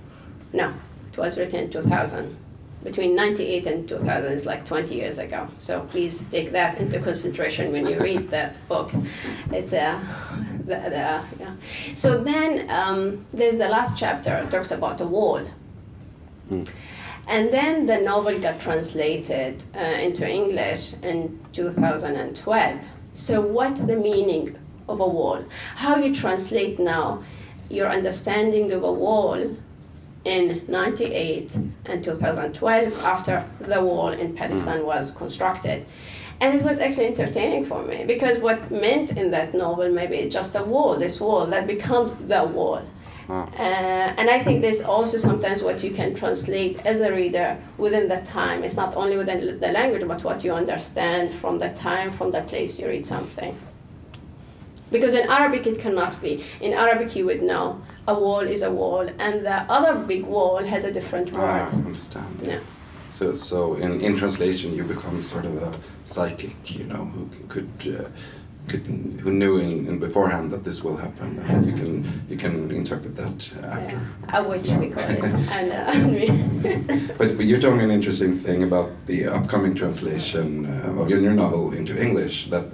No, 0.53 0.73
it 1.13 1.17
was 1.17 1.39
written 1.39 1.61
in 1.61 1.71
2000 1.71 2.37
between 2.83 3.15
98 3.15 3.67
and 3.67 3.87
2000 3.87 4.31
is 4.31 4.45
like 4.45 4.65
20 4.65 4.95
years 4.95 5.19
ago. 5.19 5.47
So 5.59 5.81
please 5.91 6.23
take 6.31 6.51
that 6.51 6.79
into 6.79 6.99
consideration 6.99 7.71
when 7.71 7.87
you 7.87 7.99
read 8.01 8.29
that 8.31 8.57
book. 8.67 8.91
It's 9.51 9.73
a, 9.73 9.81
uh, 9.81 10.03
the, 10.57 10.65
the, 10.65 11.23
yeah. 11.39 11.55
So 11.93 12.23
then 12.23 12.69
um, 12.69 13.25
there's 13.31 13.57
the 13.57 13.69
last 13.69 13.97
chapter 13.97 14.35
it 14.37 14.51
talks 14.51 14.71
about 14.71 14.99
a 15.01 15.05
wall. 15.05 15.45
Mm. 16.51 16.69
And 17.27 17.51
then 17.51 17.85
the 17.85 17.97
novel 17.97 18.39
got 18.39 18.59
translated 18.59 19.63
uh, 19.75 19.79
into 19.79 20.29
English 20.29 20.93
in 21.01 21.39
2012. 21.53 22.79
So 23.13 23.41
what's 23.41 23.81
the 23.81 23.95
meaning 23.95 24.57
of 24.89 24.99
a 24.99 25.07
wall? 25.07 25.45
How 25.75 25.95
you 25.95 26.13
translate 26.13 26.77
now 26.79 27.23
your 27.69 27.87
understanding 27.89 28.71
of 28.73 28.83
a 28.83 28.91
wall 28.91 29.55
in 30.25 30.61
98 30.67 31.55
and 31.85 32.03
2012 32.03 33.03
after 33.03 33.45
the 33.59 33.83
wall 33.83 34.09
in 34.09 34.35
Palestine 34.35 34.85
was 34.85 35.11
constructed. 35.11 35.85
And 36.39 36.59
it 36.59 36.63
was 36.63 36.79
actually 36.79 37.05
entertaining 37.07 37.65
for 37.65 37.83
me 37.83 38.03
because 38.05 38.39
what 38.39 38.71
meant 38.71 39.15
in 39.15 39.31
that 39.31 39.53
novel 39.53 39.89
maybe 39.91 40.27
just 40.29 40.55
a 40.55 40.63
wall, 40.63 40.97
this 40.97 41.19
wall 41.19 41.45
that 41.47 41.67
becomes 41.67 42.13
the 42.13 42.43
wall. 42.43 42.83
Uh, 43.29 44.13
and 44.17 44.29
I 44.29 44.39
think 44.43 44.61
there's 44.61 44.83
also 44.83 45.17
sometimes 45.17 45.63
what 45.63 45.83
you 45.83 45.91
can 45.91 46.13
translate 46.15 46.85
as 46.85 47.01
a 47.01 47.11
reader 47.11 47.57
within 47.77 48.07
the 48.09 48.21
time. 48.21 48.63
It's 48.63 48.77
not 48.77 48.95
only 48.95 49.17
within 49.17 49.59
the 49.59 49.71
language, 49.71 50.05
but 50.07 50.23
what 50.23 50.43
you 50.43 50.51
understand 50.53 51.31
from 51.31 51.59
the 51.59 51.69
time, 51.69 52.11
from 52.11 52.31
the 52.31 52.41
place 52.41 52.79
you 52.79 52.87
read 52.87 53.05
something. 53.05 53.57
Because 54.91 55.13
in 55.13 55.29
Arabic 55.29 55.65
it 55.67 55.79
cannot 55.79 56.21
be. 56.21 56.43
In 56.59 56.73
Arabic 56.73 57.15
you 57.15 57.25
would 57.25 57.41
know 57.41 57.81
a 58.07 58.13
wall 58.13 58.41
is 58.41 58.61
a 58.61 58.71
wall, 58.71 59.07
and 59.19 59.45
the 59.45 59.57
other 59.71 59.95
big 59.95 60.25
wall 60.25 60.63
has 60.63 60.83
a 60.85 60.91
different 60.91 61.31
word. 61.31 61.41
Ah, 61.41 61.69
I 61.69 61.75
understand. 61.75 62.39
Yeah. 62.43 62.59
So, 63.09 63.33
so 63.33 63.75
in, 63.75 64.01
in 64.01 64.17
translation, 64.17 64.73
you 64.73 64.83
become 64.83 65.21
sort 65.21 65.45
of 65.45 65.61
a 65.61 65.73
psychic, 66.05 66.77
you 66.77 66.85
know, 66.85 67.05
who 67.05 67.29
could, 67.47 67.69
uh, 67.85 68.09
could 68.71 68.85
who 69.23 69.31
knew 69.31 69.57
in, 69.57 69.87
in 69.89 69.99
beforehand 69.99 70.51
that 70.51 70.63
this 70.63 70.83
will 70.83 70.97
happen, 70.97 71.29
and 71.49 71.65
you 71.67 71.73
can 71.81 71.91
you 72.29 72.37
can 72.37 72.71
interpret 72.71 73.15
that 73.15 73.39
after. 73.63 73.97
Yeah. 73.97 74.39
A 74.39 74.47
witch, 74.49 74.69
we 74.81 74.89
call 74.89 75.03
it. 75.03 75.23
and, 75.57 75.69
uh, 75.71 77.17
but, 77.19 77.37
but 77.37 77.45
you're 77.45 77.59
talking 77.59 77.81
an 77.81 77.91
interesting 77.91 78.33
thing 78.45 78.63
about 78.63 78.89
the 79.05 79.27
upcoming 79.27 79.75
translation 79.75 80.65
uh, 80.65 81.01
of 81.01 81.09
your 81.09 81.19
new 81.19 81.33
novel 81.33 81.73
into 81.73 81.93
English. 82.01 82.49
That 82.49 82.65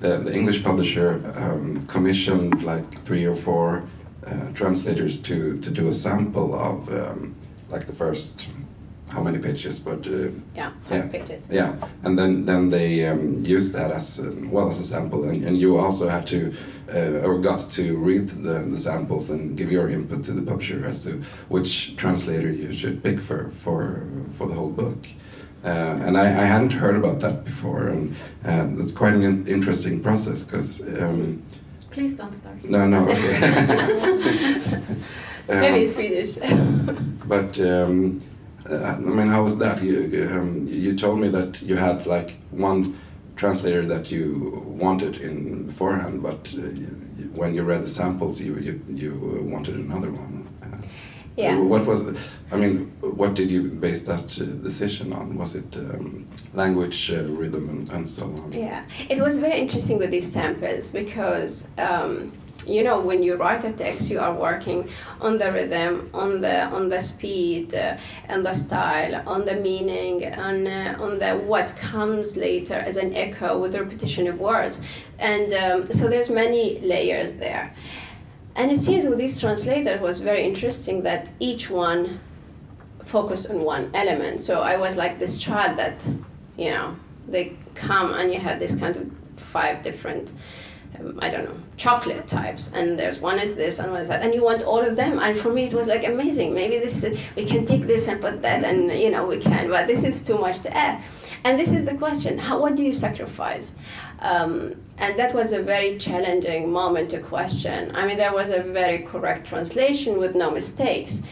the, 0.00 0.18
the 0.26 0.32
English 0.34 0.64
publisher 0.64 1.08
um, 1.36 1.86
commissioned 1.86 2.62
like 2.62 3.04
three 3.04 3.24
or 3.24 3.36
four 3.36 3.84
uh, 4.26 4.52
translators 4.54 5.20
to 5.28 5.58
to 5.64 5.70
do 5.70 5.88
a 5.88 5.92
sample 5.92 6.54
of 6.54 6.88
um, 6.88 7.34
like 7.70 7.86
the 7.86 7.94
first 8.04 8.48
how 9.12 9.22
many 9.22 9.38
pages, 9.38 9.78
but 9.78 10.06
uh, 10.06 10.30
yeah, 10.54 10.72
yeah, 10.90 11.06
pages. 11.08 11.46
Yeah, 11.50 11.74
and 12.02 12.18
then 12.18 12.46
then 12.46 12.70
they 12.70 13.06
um, 13.06 13.38
used 13.38 13.72
that 13.74 13.90
as 13.90 14.18
uh, 14.18 14.32
well 14.50 14.68
as 14.68 14.78
a 14.78 14.84
sample, 14.84 15.28
and, 15.28 15.44
and 15.44 15.56
you 15.58 15.78
also 15.78 16.08
had 16.08 16.26
to 16.28 16.52
uh, 16.92 17.26
or 17.26 17.38
got 17.38 17.70
to 17.70 17.96
read 17.96 18.28
the, 18.28 18.58
the 18.60 18.78
samples 18.78 19.30
and 19.30 19.56
give 19.56 19.70
your 19.70 19.88
input 19.88 20.24
to 20.24 20.32
the 20.32 20.42
publisher 20.42 20.86
as 20.86 21.04
to 21.04 21.22
which 21.48 21.96
translator 21.96 22.50
you 22.50 22.72
should 22.72 23.02
pick 23.02 23.20
for 23.20 23.50
for 23.50 24.06
for 24.36 24.46
the 24.48 24.54
whole 24.54 24.70
book. 24.70 25.06
Uh, 25.64 26.06
and 26.06 26.18
I, 26.18 26.24
I, 26.24 26.46
hadn't 26.54 26.72
heard 26.72 26.96
about 26.96 27.20
that 27.20 27.44
before, 27.44 27.86
and 27.86 28.16
uh, 28.44 28.82
it's 28.82 28.90
quite 28.90 29.14
an 29.14 29.22
in 29.22 29.46
interesting 29.46 30.02
process 30.02 30.42
because 30.42 30.80
um, 31.00 31.40
Please 31.92 32.14
don't 32.14 32.32
start. 32.32 32.64
No, 32.64 32.86
no. 32.88 33.06
Okay. 33.10 34.80
Maybe 35.48 35.82
um, 35.82 35.88
Swedish. 35.88 36.38
but 37.26 37.60
um, 37.60 38.22
I 38.70 38.96
mean, 38.98 39.28
how 39.28 39.42
was 39.44 39.58
that? 39.58 39.82
You 39.82 40.28
um, 40.32 40.66
you 40.68 40.96
told 40.96 41.20
me 41.20 41.28
that 41.28 41.62
you 41.62 41.76
had 41.76 42.06
like 42.06 42.36
one 42.50 42.98
translator 43.36 43.84
that 43.86 44.10
you 44.10 44.62
wanted 44.66 45.18
in 45.18 45.66
beforehand, 45.66 46.22
but 46.22 46.54
uh, 46.56 46.62
you, 46.70 46.86
when 47.34 47.54
you 47.54 47.62
read 47.62 47.82
the 47.82 47.88
samples, 47.88 48.40
you 48.40 48.56
you, 48.58 48.80
you 48.88 49.48
wanted 49.50 49.74
another 49.76 50.10
one. 50.10 50.48
Yeah. 51.36 51.58
What 51.58 51.86
was, 51.86 52.04
the, 52.04 52.18
I 52.50 52.56
mean, 52.56 52.92
what 53.00 53.34
did 53.34 53.50
you 53.50 53.70
base 53.70 54.02
that 54.02 54.38
uh, 54.38 54.44
decision 54.44 55.14
on? 55.14 55.38
Was 55.38 55.54
it 55.54 55.76
um, 55.78 56.26
language, 56.52 57.10
uh, 57.10 57.22
rhythm, 57.22 57.70
and, 57.70 57.90
and, 57.90 58.06
so 58.06 58.26
on? 58.26 58.52
Yeah, 58.52 58.84
it 59.08 59.18
was 59.18 59.38
very 59.38 59.58
interesting 59.58 59.98
with 59.98 60.10
these 60.10 60.30
samples 60.30 60.90
because. 60.90 61.68
Um, 61.78 62.32
you 62.66 62.84
know 62.84 63.00
when 63.00 63.22
you 63.22 63.34
write 63.36 63.64
a 63.64 63.72
text 63.72 64.10
you 64.10 64.20
are 64.20 64.34
working 64.34 64.88
on 65.20 65.38
the 65.38 65.50
rhythm 65.52 66.08
on 66.14 66.40
the 66.40 66.64
on 66.66 66.88
the 66.88 67.00
speed 67.00 67.74
uh, 67.74 67.96
and 68.28 68.46
the 68.46 68.52
style 68.52 69.20
on 69.26 69.44
the 69.44 69.54
meaning 69.54 70.24
and 70.24 70.68
uh, 70.68 71.02
on 71.02 71.18
the 71.18 71.34
what 71.38 71.74
comes 71.76 72.36
later 72.36 72.74
as 72.74 72.96
an 72.96 73.12
echo 73.14 73.60
with 73.60 73.74
repetition 73.74 74.28
of 74.28 74.38
words 74.38 74.80
and 75.18 75.52
um, 75.54 75.92
so 75.92 76.08
there's 76.08 76.30
many 76.30 76.78
layers 76.80 77.34
there 77.34 77.74
and 78.54 78.70
it 78.70 78.82
seems 78.82 79.06
with 79.06 79.18
these 79.18 79.40
translators 79.40 80.00
was 80.00 80.20
very 80.20 80.44
interesting 80.44 81.02
that 81.02 81.32
each 81.40 81.70
one 81.70 82.20
focused 83.04 83.50
on 83.50 83.62
one 83.64 83.90
element. 83.94 84.40
So 84.40 84.60
I 84.60 84.76
was 84.76 84.96
like 84.96 85.18
this 85.18 85.38
child 85.38 85.78
that, 85.78 86.06
you 86.56 86.70
know, 86.70 86.96
they 87.26 87.56
come 87.74 88.12
and 88.14 88.32
you 88.32 88.40
have 88.40 88.58
this 88.58 88.76
kind 88.76 88.96
of 88.96 89.10
five 89.36 89.82
different, 89.82 90.32
I 91.18 91.30
don't 91.30 91.44
know, 91.44 91.56
chocolate 91.76 92.28
types, 92.28 92.72
and 92.72 92.98
there's 92.98 93.20
one 93.20 93.38
is 93.38 93.56
this 93.56 93.78
and 93.78 93.92
one 93.92 94.02
is 94.02 94.08
that, 94.08 94.22
and 94.22 94.34
you 94.34 94.44
want 94.44 94.62
all 94.62 94.80
of 94.80 94.94
them. 94.94 95.18
And 95.18 95.38
for 95.38 95.50
me, 95.50 95.64
it 95.64 95.74
was 95.74 95.88
like 95.88 96.06
amazing. 96.06 96.54
Maybe 96.54 96.78
this 96.78 97.02
is, 97.02 97.18
we 97.34 97.44
can 97.44 97.64
take 97.64 97.86
this 97.86 98.08
and 98.08 98.20
put 98.20 98.42
that, 98.42 98.62
and 98.62 98.92
you 98.92 99.10
know, 99.10 99.26
we 99.26 99.38
can, 99.38 99.68
but 99.68 99.86
this 99.86 100.04
is 100.04 100.22
too 100.22 100.38
much 100.38 100.60
to 100.60 100.76
add. 100.76 101.02
And 101.44 101.58
this 101.58 101.72
is 101.72 101.84
the 101.84 101.94
question: 101.94 102.38
How 102.38 102.60
what 102.60 102.76
do 102.76 102.82
you 102.82 102.94
sacrifice? 102.94 103.74
Um, 104.20 104.76
and 104.98 105.18
that 105.18 105.34
was 105.34 105.52
a 105.52 105.62
very 105.62 105.98
challenging 105.98 106.70
moment 106.70 107.10
to 107.10 107.18
question. 107.20 107.90
I 107.94 108.06
mean, 108.06 108.18
there 108.18 108.32
was 108.32 108.50
a 108.50 108.62
very 108.62 109.00
correct 109.00 109.46
translation 109.46 110.18
with 110.18 110.36
no 110.36 110.50
mistakes. 110.50 111.22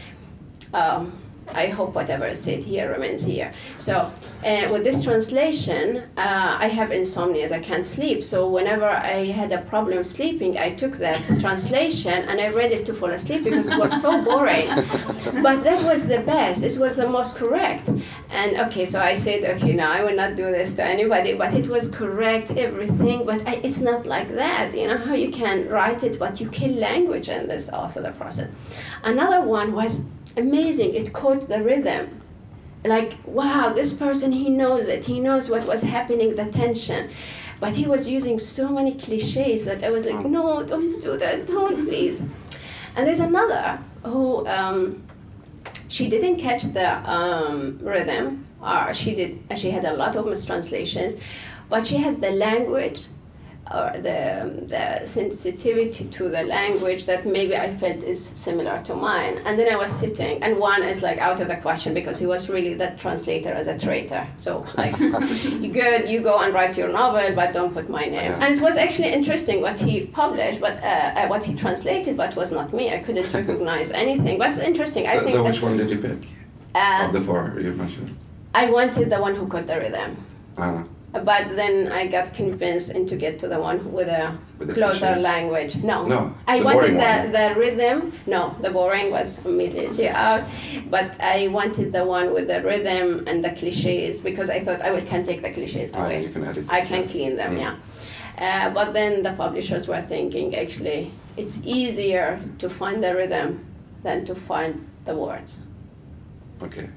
Um, 0.73 1.21
I 1.53 1.67
hope 1.67 1.95
whatever 1.95 2.25
is 2.25 2.41
said 2.41 2.63
here 2.63 2.91
remains 2.91 3.23
here. 3.25 3.53
So 3.77 4.11
uh, 4.43 4.69
with 4.71 4.83
this 4.83 5.03
translation, 5.03 6.03
uh, 6.17 6.57
I 6.59 6.67
have 6.67 6.91
insomnia, 6.91 7.53
I 7.53 7.59
can't 7.59 7.85
sleep. 7.85 8.23
So 8.23 8.49
whenever 8.49 8.87
I 8.87 9.27
had 9.27 9.51
a 9.51 9.61
problem 9.61 10.03
sleeping, 10.03 10.57
I 10.57 10.71
took 10.71 10.97
that 10.97 11.17
translation 11.39 12.25
and 12.29 12.39
I 12.41 12.49
read 12.49 12.71
it 12.71 12.85
to 12.87 12.93
fall 12.93 13.11
asleep 13.11 13.43
because 13.43 13.69
it 13.69 13.77
was 13.77 14.01
so 14.01 14.23
boring. 14.23 14.67
but 15.23 15.63
that 15.63 15.83
was 15.83 16.07
the 16.07 16.19
best. 16.19 16.63
It 16.63 16.77
was 16.79 16.97
the 16.97 17.07
most 17.07 17.35
correct. 17.35 17.89
And 18.29 18.57
okay, 18.67 18.85
so 18.85 18.99
I 18.99 19.15
said, 19.15 19.43
okay, 19.57 19.73
now 19.73 19.91
I 19.91 20.03
will 20.03 20.15
not 20.15 20.35
do 20.35 20.45
this 20.45 20.73
to 20.75 20.83
anybody. 20.83 21.33
But 21.33 21.53
it 21.53 21.67
was 21.67 21.89
correct, 21.89 22.51
everything. 22.51 23.25
But 23.25 23.47
I, 23.47 23.55
it's 23.63 23.81
not 23.81 24.05
like 24.05 24.29
that. 24.29 24.75
You 24.75 24.87
know 24.87 24.97
how 24.97 25.13
you 25.13 25.31
can 25.31 25.69
write 25.69 26.03
it, 26.03 26.17
but 26.17 26.41
you 26.41 26.49
kill 26.49 26.73
language 26.73 27.29
in 27.29 27.47
this 27.47 27.69
also 27.69 28.01
the 28.01 28.11
process. 28.11 28.49
Another 29.03 29.41
one 29.41 29.73
was 29.73 30.05
amazing. 30.37 30.95
It 30.95 31.13
caught 31.13 31.47
the 31.47 31.61
rhythm. 31.63 32.21
Like, 32.83 33.17
wow, 33.25 33.73
this 33.73 33.93
person, 33.93 34.31
he 34.31 34.49
knows 34.49 34.87
it. 34.87 35.05
He 35.05 35.19
knows 35.19 35.49
what 35.49 35.67
was 35.67 35.83
happening, 35.83 36.35
the 36.35 36.45
tension. 36.45 37.11
But 37.59 37.75
he 37.75 37.85
was 37.85 38.09
using 38.09 38.39
so 38.39 38.69
many 38.69 38.95
cliches 38.95 39.65
that 39.65 39.83
I 39.83 39.91
was 39.91 40.05
like, 40.05 40.25
no, 40.25 40.63
don't 40.63 40.89
do 41.01 41.15
that. 41.17 41.45
Don't, 41.45 41.85
please. 41.87 42.23
And 42.95 43.07
there's 43.07 43.19
another 43.19 43.79
who, 44.03 44.47
um, 44.47 45.03
she 45.91 46.09
didn't 46.09 46.37
catch 46.37 46.63
the 46.63 46.89
um, 47.09 47.77
rhythm, 47.81 48.47
or 48.63 48.93
she 48.93 49.13
did, 49.13 49.43
she 49.57 49.71
had 49.71 49.83
a 49.83 49.93
lot 49.93 50.15
of 50.15 50.25
mistranslations, 50.25 51.17
but 51.69 51.85
she 51.85 51.97
had 51.97 52.21
the 52.21 52.31
language 52.31 53.01
or 53.73 53.91
the, 53.93 54.65
the 54.67 55.05
sensitivity 55.05 56.05
to 56.05 56.29
the 56.29 56.43
language 56.43 57.05
that 57.05 57.25
maybe 57.25 57.55
I 57.55 57.71
felt 57.71 58.03
is 58.03 58.23
similar 58.23 58.81
to 58.83 58.95
mine. 58.95 59.39
And 59.45 59.57
then 59.57 59.71
I 59.71 59.77
was 59.77 59.91
sitting, 59.91 60.41
and 60.43 60.57
one 60.57 60.83
is 60.83 61.01
like 61.01 61.17
out 61.17 61.39
of 61.39 61.47
the 61.47 61.57
question 61.57 61.93
because 61.93 62.19
he 62.19 62.25
was 62.25 62.49
really 62.49 62.73
that 62.75 62.99
translator 62.99 63.53
as 63.53 63.67
a 63.67 63.77
traitor. 63.77 64.27
So, 64.37 64.65
like, 64.75 64.97
you 64.99 65.71
good, 65.81 66.09
you 66.09 66.21
go 66.21 66.39
and 66.39 66.53
write 66.53 66.77
your 66.77 66.89
novel, 66.89 67.33
but 67.35 67.53
don't 67.53 67.73
put 67.73 67.89
my 67.89 68.05
name. 68.05 68.33
And 68.39 68.55
it 68.55 68.61
was 68.61 68.77
actually 68.77 69.11
interesting 69.13 69.61
what 69.61 69.79
he 69.79 70.07
published, 70.07 70.59
but 70.59 70.83
uh, 70.83 70.87
uh, 70.87 71.27
what 71.27 71.43
he 71.43 71.55
translated, 71.55 72.17
but 72.17 72.35
was 72.35 72.51
not 72.51 72.73
me. 72.73 72.93
I 72.93 72.99
couldn't 72.99 73.33
recognize 73.41 73.91
anything. 73.91 74.37
But 74.37 74.49
it's 74.49 74.59
interesting. 74.59 75.05
So, 75.05 75.11
I 75.11 75.19
think 75.19 75.31
so 75.31 75.43
which 75.43 75.61
one 75.61 75.77
did 75.77 75.89
you 75.89 75.97
pick? 75.97 76.27
Uh, 76.73 77.05
of 77.07 77.13
the 77.13 77.21
four 77.21 77.59
you 77.59 77.73
mentioned? 77.73 78.17
I 78.53 78.69
wanted 78.69 79.09
the 79.09 79.19
one 79.19 79.35
who 79.35 79.47
caught 79.47 79.67
the 79.67 79.77
rhythm. 79.77 80.17
Uh, 80.57 80.83
But 81.13 81.55
then 81.57 81.91
I 81.91 82.07
got 82.07 82.33
convinced 82.33 82.95
into 82.95 83.17
get 83.17 83.37
to 83.39 83.47
the 83.49 83.59
one 83.59 83.91
with 83.91 84.07
a 84.07 84.37
With 84.57 84.73
closer 84.75 85.13
language. 85.17 85.75
No, 85.83 86.05
No, 86.05 86.33
I 86.47 86.61
wanted 86.63 86.95
the, 86.95 87.31
the 87.37 87.59
rhythm. 87.59 88.13
No, 88.27 88.55
the 88.61 88.71
boring 88.71 89.11
was 89.11 89.45
immediately 89.45 90.07
out. 90.07 90.45
But 90.89 91.19
I 91.19 91.49
wanted 91.49 91.91
the 91.91 92.05
one 92.05 92.33
with 92.33 92.47
the 92.47 92.61
rhythm 92.63 93.25
and 93.27 93.43
the 93.43 93.49
cliches 93.51 94.21
because 94.21 94.49
I 94.49 94.61
thought 94.61 94.81
I 94.81 94.91
will 94.91 95.01
can 95.01 95.25
take 95.25 95.41
the 95.41 95.51
cliches 95.51 95.93
ah, 95.93 96.05
away. 96.05 96.23
you 96.23 96.29
can 96.29 96.45
edit. 96.45 96.65
I 96.69 96.81
can 96.81 97.01
yeah. 97.03 97.11
clean 97.11 97.35
them, 97.35 97.55
Mm. 97.55 97.59
yeah. 97.59 97.75
Uh, 98.37 98.73
but 98.73 98.93
then 98.93 99.21
the 99.21 99.33
publishers 99.33 99.87
were 99.89 100.01
thinking 100.01 100.55
actually 100.55 101.11
it's 101.37 101.61
easier 101.65 102.39
to 102.59 102.69
find 102.69 103.03
the 103.03 103.13
rhythm 103.15 103.65
than 104.03 104.25
to 104.25 104.33
find 104.33 104.87
the 105.05 105.15
words, 105.15 105.59
Okay. 106.63 106.89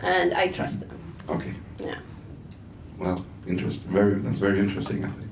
and 0.00 0.34
I 0.34 0.48
trust 0.48 0.80
them. 0.80 0.98
Okay. 1.28 1.54
Yeah. 1.78 1.98
Well, 3.00 3.24
interest. 3.46 3.80
Very. 3.84 4.14
That's 4.20 4.36
very 4.36 4.58
interesting. 4.58 5.04
I 5.04 5.08
think. 5.08 5.30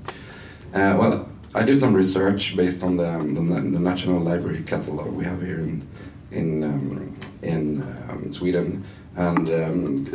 Uh, 0.72 0.96
well, 0.98 1.28
I 1.54 1.62
did 1.64 1.78
some 1.78 1.92
research 1.92 2.56
based 2.56 2.82
on 2.82 2.96
the, 2.96 3.08
um, 3.08 3.34
the 3.34 3.42
the 3.42 3.78
National 3.78 4.20
Library 4.20 4.62
catalog 4.62 5.08
we 5.12 5.24
have 5.24 5.42
here 5.42 5.60
in 5.60 5.86
in 6.30 6.64
um, 6.64 7.16
in 7.42 7.82
um, 8.08 8.32
Sweden, 8.32 8.84
and 9.16 9.48
um, 9.50 10.06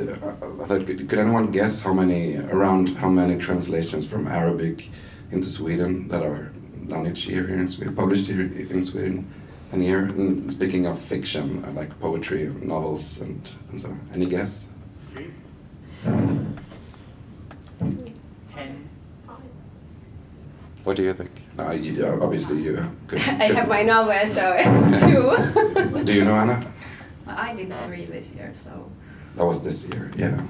I 0.61 0.65
thought, 0.65 0.85
could, 0.87 1.07
could 1.07 1.19
anyone 1.19 1.51
guess 1.51 1.83
how 1.83 1.93
many 1.93 2.37
around 2.37 2.97
how 2.97 3.09
many 3.09 3.37
translations 3.37 4.07
from 4.07 4.27
Arabic 4.27 4.89
into 5.31 5.47
Sweden 5.47 6.07
that 6.07 6.23
are 6.23 6.51
done 6.87 7.05
each 7.07 7.27
year 7.27 7.45
here 7.47 7.57
in 7.57 7.67
Sweden, 7.67 7.95
published 7.95 8.27
here 8.27 8.41
in 8.41 8.83
Sweden? 8.83 9.31
And 9.71 9.81
here, 9.81 10.05
And 10.05 10.51
speaking 10.51 10.85
of 10.85 10.99
fiction, 10.99 11.65
uh, 11.65 11.71
like 11.71 11.99
poetry, 11.99 12.47
novels, 12.61 13.19
and, 13.19 13.51
and 13.71 13.81
so, 13.81 13.97
any 14.13 14.27
guess? 14.27 14.67
Ten. 16.03 16.52
What 20.83 20.97
do 20.97 21.03
you 21.03 21.13
think? 21.13 21.31
Uh, 21.57 21.71
you, 21.71 22.05
obviously, 22.21 22.61
you 22.61 22.77
could. 23.07 23.19
I 23.41 23.53
have 23.53 23.67
my 23.69 23.83
novel, 23.83 24.27
so 24.27 24.57
two. 24.99 26.03
Do 26.03 26.13
you 26.13 26.25
know 26.25 26.35
Anna? 26.35 26.65
I 27.25 27.55
did 27.55 27.73
three 27.85 28.05
this 28.05 28.33
year, 28.33 28.51
so 28.53 28.91
That 29.35 29.45
was 29.45 29.63
this 29.63 29.85
year, 29.85 30.11
yeah. 30.17 30.41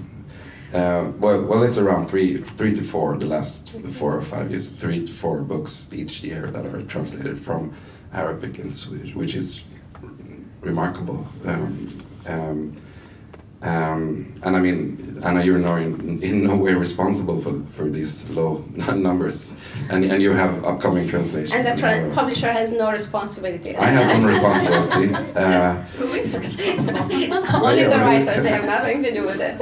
Uh, 0.73 1.11
well, 1.19 1.45
well, 1.45 1.61
it's 1.61 1.77
around 1.77 2.07
three, 2.07 2.39
three 2.41 2.73
to 2.73 2.83
four. 2.83 3.15
The 3.17 3.27
last 3.27 3.69
four 3.91 4.17
or 4.17 4.23
five 4.23 4.49
years, 4.49 4.75
three 4.75 5.05
to 5.05 5.13
four 5.13 5.43
books 5.43 5.87
each 5.91 6.23
year 6.23 6.47
that 6.49 6.65
are 6.65 6.81
translated 6.81 7.39
from 7.39 7.75
Arabic 8.11 8.57
into 8.57 8.75
Swedish, 8.75 9.13
which 9.13 9.35
is 9.35 9.63
remarkable. 10.61 11.27
Um, 11.45 12.03
um, 12.25 12.75
um, 13.63 14.33
and 14.43 14.57
I 14.57 14.59
mean, 14.59 15.19
Anna, 15.23 15.41
you're 15.43 15.57
no, 15.57 15.75
in, 15.77 16.21
in 16.21 16.43
no 16.43 16.55
way 16.55 16.73
responsible 16.73 17.39
for 17.39 17.53
for 17.75 17.89
these 17.89 18.29
low 18.29 18.63
numbers, 19.09 19.55
and 19.89 20.03
and 20.03 20.21
you 20.21 20.31
have 20.33 20.53
upcoming 20.65 21.07
translations. 21.07 21.53
and 21.55 21.63
the 21.65 21.75
tra- 21.79 22.11
publisher 22.13 22.51
has 22.51 22.71
no 22.73 22.91
responsibility. 22.91 23.71
I 23.77 23.85
have 23.95 24.09
some 24.09 24.25
responsibility. 24.33 25.07
Uh, 25.35 25.73
Who 25.97 26.07
is 26.13 26.37
responsible? 26.37 26.99
Only 27.63 27.81
yeah, 27.81 27.89
the 27.95 27.99
writers. 28.05 28.43
They 28.43 28.49
have 28.51 28.65
nothing 28.65 29.01
to 29.03 29.11
do 29.13 29.21
with 29.21 29.39
it. 29.39 29.55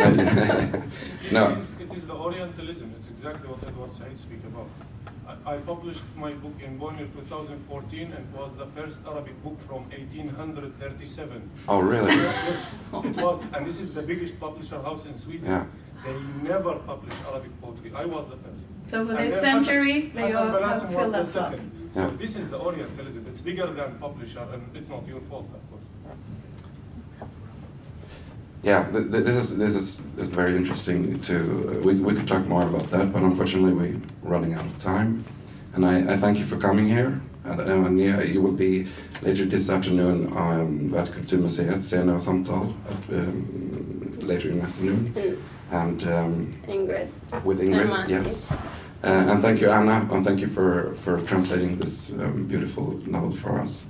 no, 1.32 1.50
It 1.50 1.58
is, 1.58 1.72
it 1.80 1.92
is 1.98 2.08
the 2.08 2.16
Orientalism. 2.16 2.88
It's 2.98 3.10
exactly 3.10 3.48
what 3.50 3.62
Edward 3.68 3.94
Said 3.94 4.18
speak 4.18 4.44
about. 4.52 4.68
I, 5.46 5.54
I 5.54 5.58
published 5.58 6.04
my 6.16 6.32
book 6.34 6.54
in 6.64 6.78
Bonnier 6.78 7.08
2014 7.08 8.02
and 8.02 8.14
it 8.14 8.38
was 8.38 8.56
the 8.56 8.66
first 8.68 9.00
Arabic 9.08 9.42
book 9.44 9.60
from 9.68 9.84
1837. 9.90 11.50
oh 11.68 11.80
really? 11.80 12.12
It 13.10 13.16
was, 13.18 13.44
and 13.54 13.66
this 13.66 13.80
is 13.80 13.94
the 13.94 14.02
biggest 14.04 14.40
publisher 14.40 14.82
house 14.82 15.06
in 15.06 15.18
Sweden. 15.18 15.46
Yeah. 15.48 15.66
They 16.04 16.16
never 16.48 16.76
publish 16.80 17.14
Arabic 17.28 17.52
poetry. 17.62 17.92
I 17.96 18.06
was 18.06 18.26
the 18.28 18.38
first. 18.38 18.66
so 18.86 19.06
for 19.06 19.14
this 19.14 19.40
then 19.42 19.54
Hassan- 19.60 19.66
century 19.66 20.12
they 20.16 20.22
Hassan 20.24 20.56
all 20.56 20.62
have 20.64 20.90
filled 20.90 21.14
that 21.14 21.20
was 21.20 21.34
the 21.34 21.42
second. 21.50 21.92
Yeah. 21.96 22.10
So 22.10 22.16
this 22.18 22.36
is 22.36 22.50
the 22.50 22.58
Orientalism. 22.58 23.26
It's 23.28 23.42
bigger 23.42 23.68
than 23.68 23.98
publisher, 24.00 24.46
and 24.54 24.62
it's 24.76 24.90
not 24.90 25.06
your 25.08 25.20
fault, 25.22 25.48
of 25.54 25.70
course. 25.70 25.81
Yeah, 28.64 28.84
th- 28.92 29.12
th- 29.12 29.24
this 29.24 29.38
is 29.38 29.58
this 29.58 29.76
is, 29.76 30.00
is 30.18 30.30
very 30.30 30.56
interesting. 30.56 31.20
To 31.22 31.36
uh, 31.36 31.80
we 31.84 31.96
we 31.96 32.14
could 32.14 32.28
talk 32.28 32.46
more 32.48 32.64
about 32.64 32.90
that, 32.92 33.12
but 33.12 33.24
unfortunately 33.24 33.74
we're 33.74 34.00
running 34.24 34.54
out 34.54 34.66
of 34.66 34.78
time. 34.78 35.24
And 35.74 35.86
I, 35.86 36.14
I 36.14 36.18
thank 36.18 36.38
you 36.38 36.46
for 36.46 36.58
coming 36.58 36.88
here. 36.88 37.22
And, 37.44 37.60
uh, 37.62 37.90
yeah, 38.04 38.22
you 38.22 38.42
will 38.42 38.52
be 38.52 38.88
later 39.24 39.46
this 39.46 39.70
afternoon 39.70 40.28
um, 40.38 40.94
at 40.94 41.08
Kulturmuseet, 41.08 41.84
Scena 41.84 42.14
och 42.16 42.22
samtal, 42.22 42.74
at, 42.90 43.10
um, 43.18 43.48
later 44.22 44.50
in 44.50 44.58
the 44.60 44.64
afternoon. 44.64 45.14
Mm. 45.16 45.38
And 45.72 46.04
um, 46.04 46.54
Ingrid. 46.68 47.08
with 47.44 47.60
Ingrid, 47.62 47.82
Emma, 47.82 48.06
yes. 48.08 48.52
Uh, 48.52 48.58
and 49.04 49.42
thank 49.42 49.62
you, 49.62 49.72
Anna, 49.72 50.08
and 50.12 50.24
thank 50.24 50.40
you 50.42 50.48
for, 50.48 50.94
for 50.96 51.22
translating 51.22 51.78
this 51.80 52.12
um, 52.12 52.46
beautiful 52.48 53.00
novel 53.08 53.32
for 53.32 53.60
us. 53.60 53.88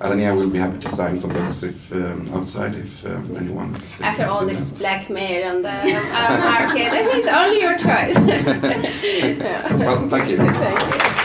Adania 0.00 0.36
will 0.36 0.50
be 0.50 0.58
happy 0.58 0.78
to 0.78 0.88
sign 0.88 1.16
some 1.16 1.32
books 1.32 1.62
if 1.62 1.92
um, 1.92 2.28
outside 2.34 2.74
if 2.74 3.04
um, 3.06 3.36
anyone. 3.36 3.74
After 4.02 4.26
all 4.26 4.44
this 4.44 4.70
that. 4.70 4.78
blackmail 4.80 5.48
on 5.48 5.62
the 5.62 5.70
uh, 5.70 6.38
market, 6.38 6.90
that 6.90 7.06
means 7.12 7.26
only 7.26 7.60
your 7.60 7.78
choice. 7.78 8.16
Yeah. 8.18 9.76
Well, 9.84 10.08
thank 10.08 10.28
you. 10.30 10.36
Thank 10.38 11.18
you. 11.18 11.23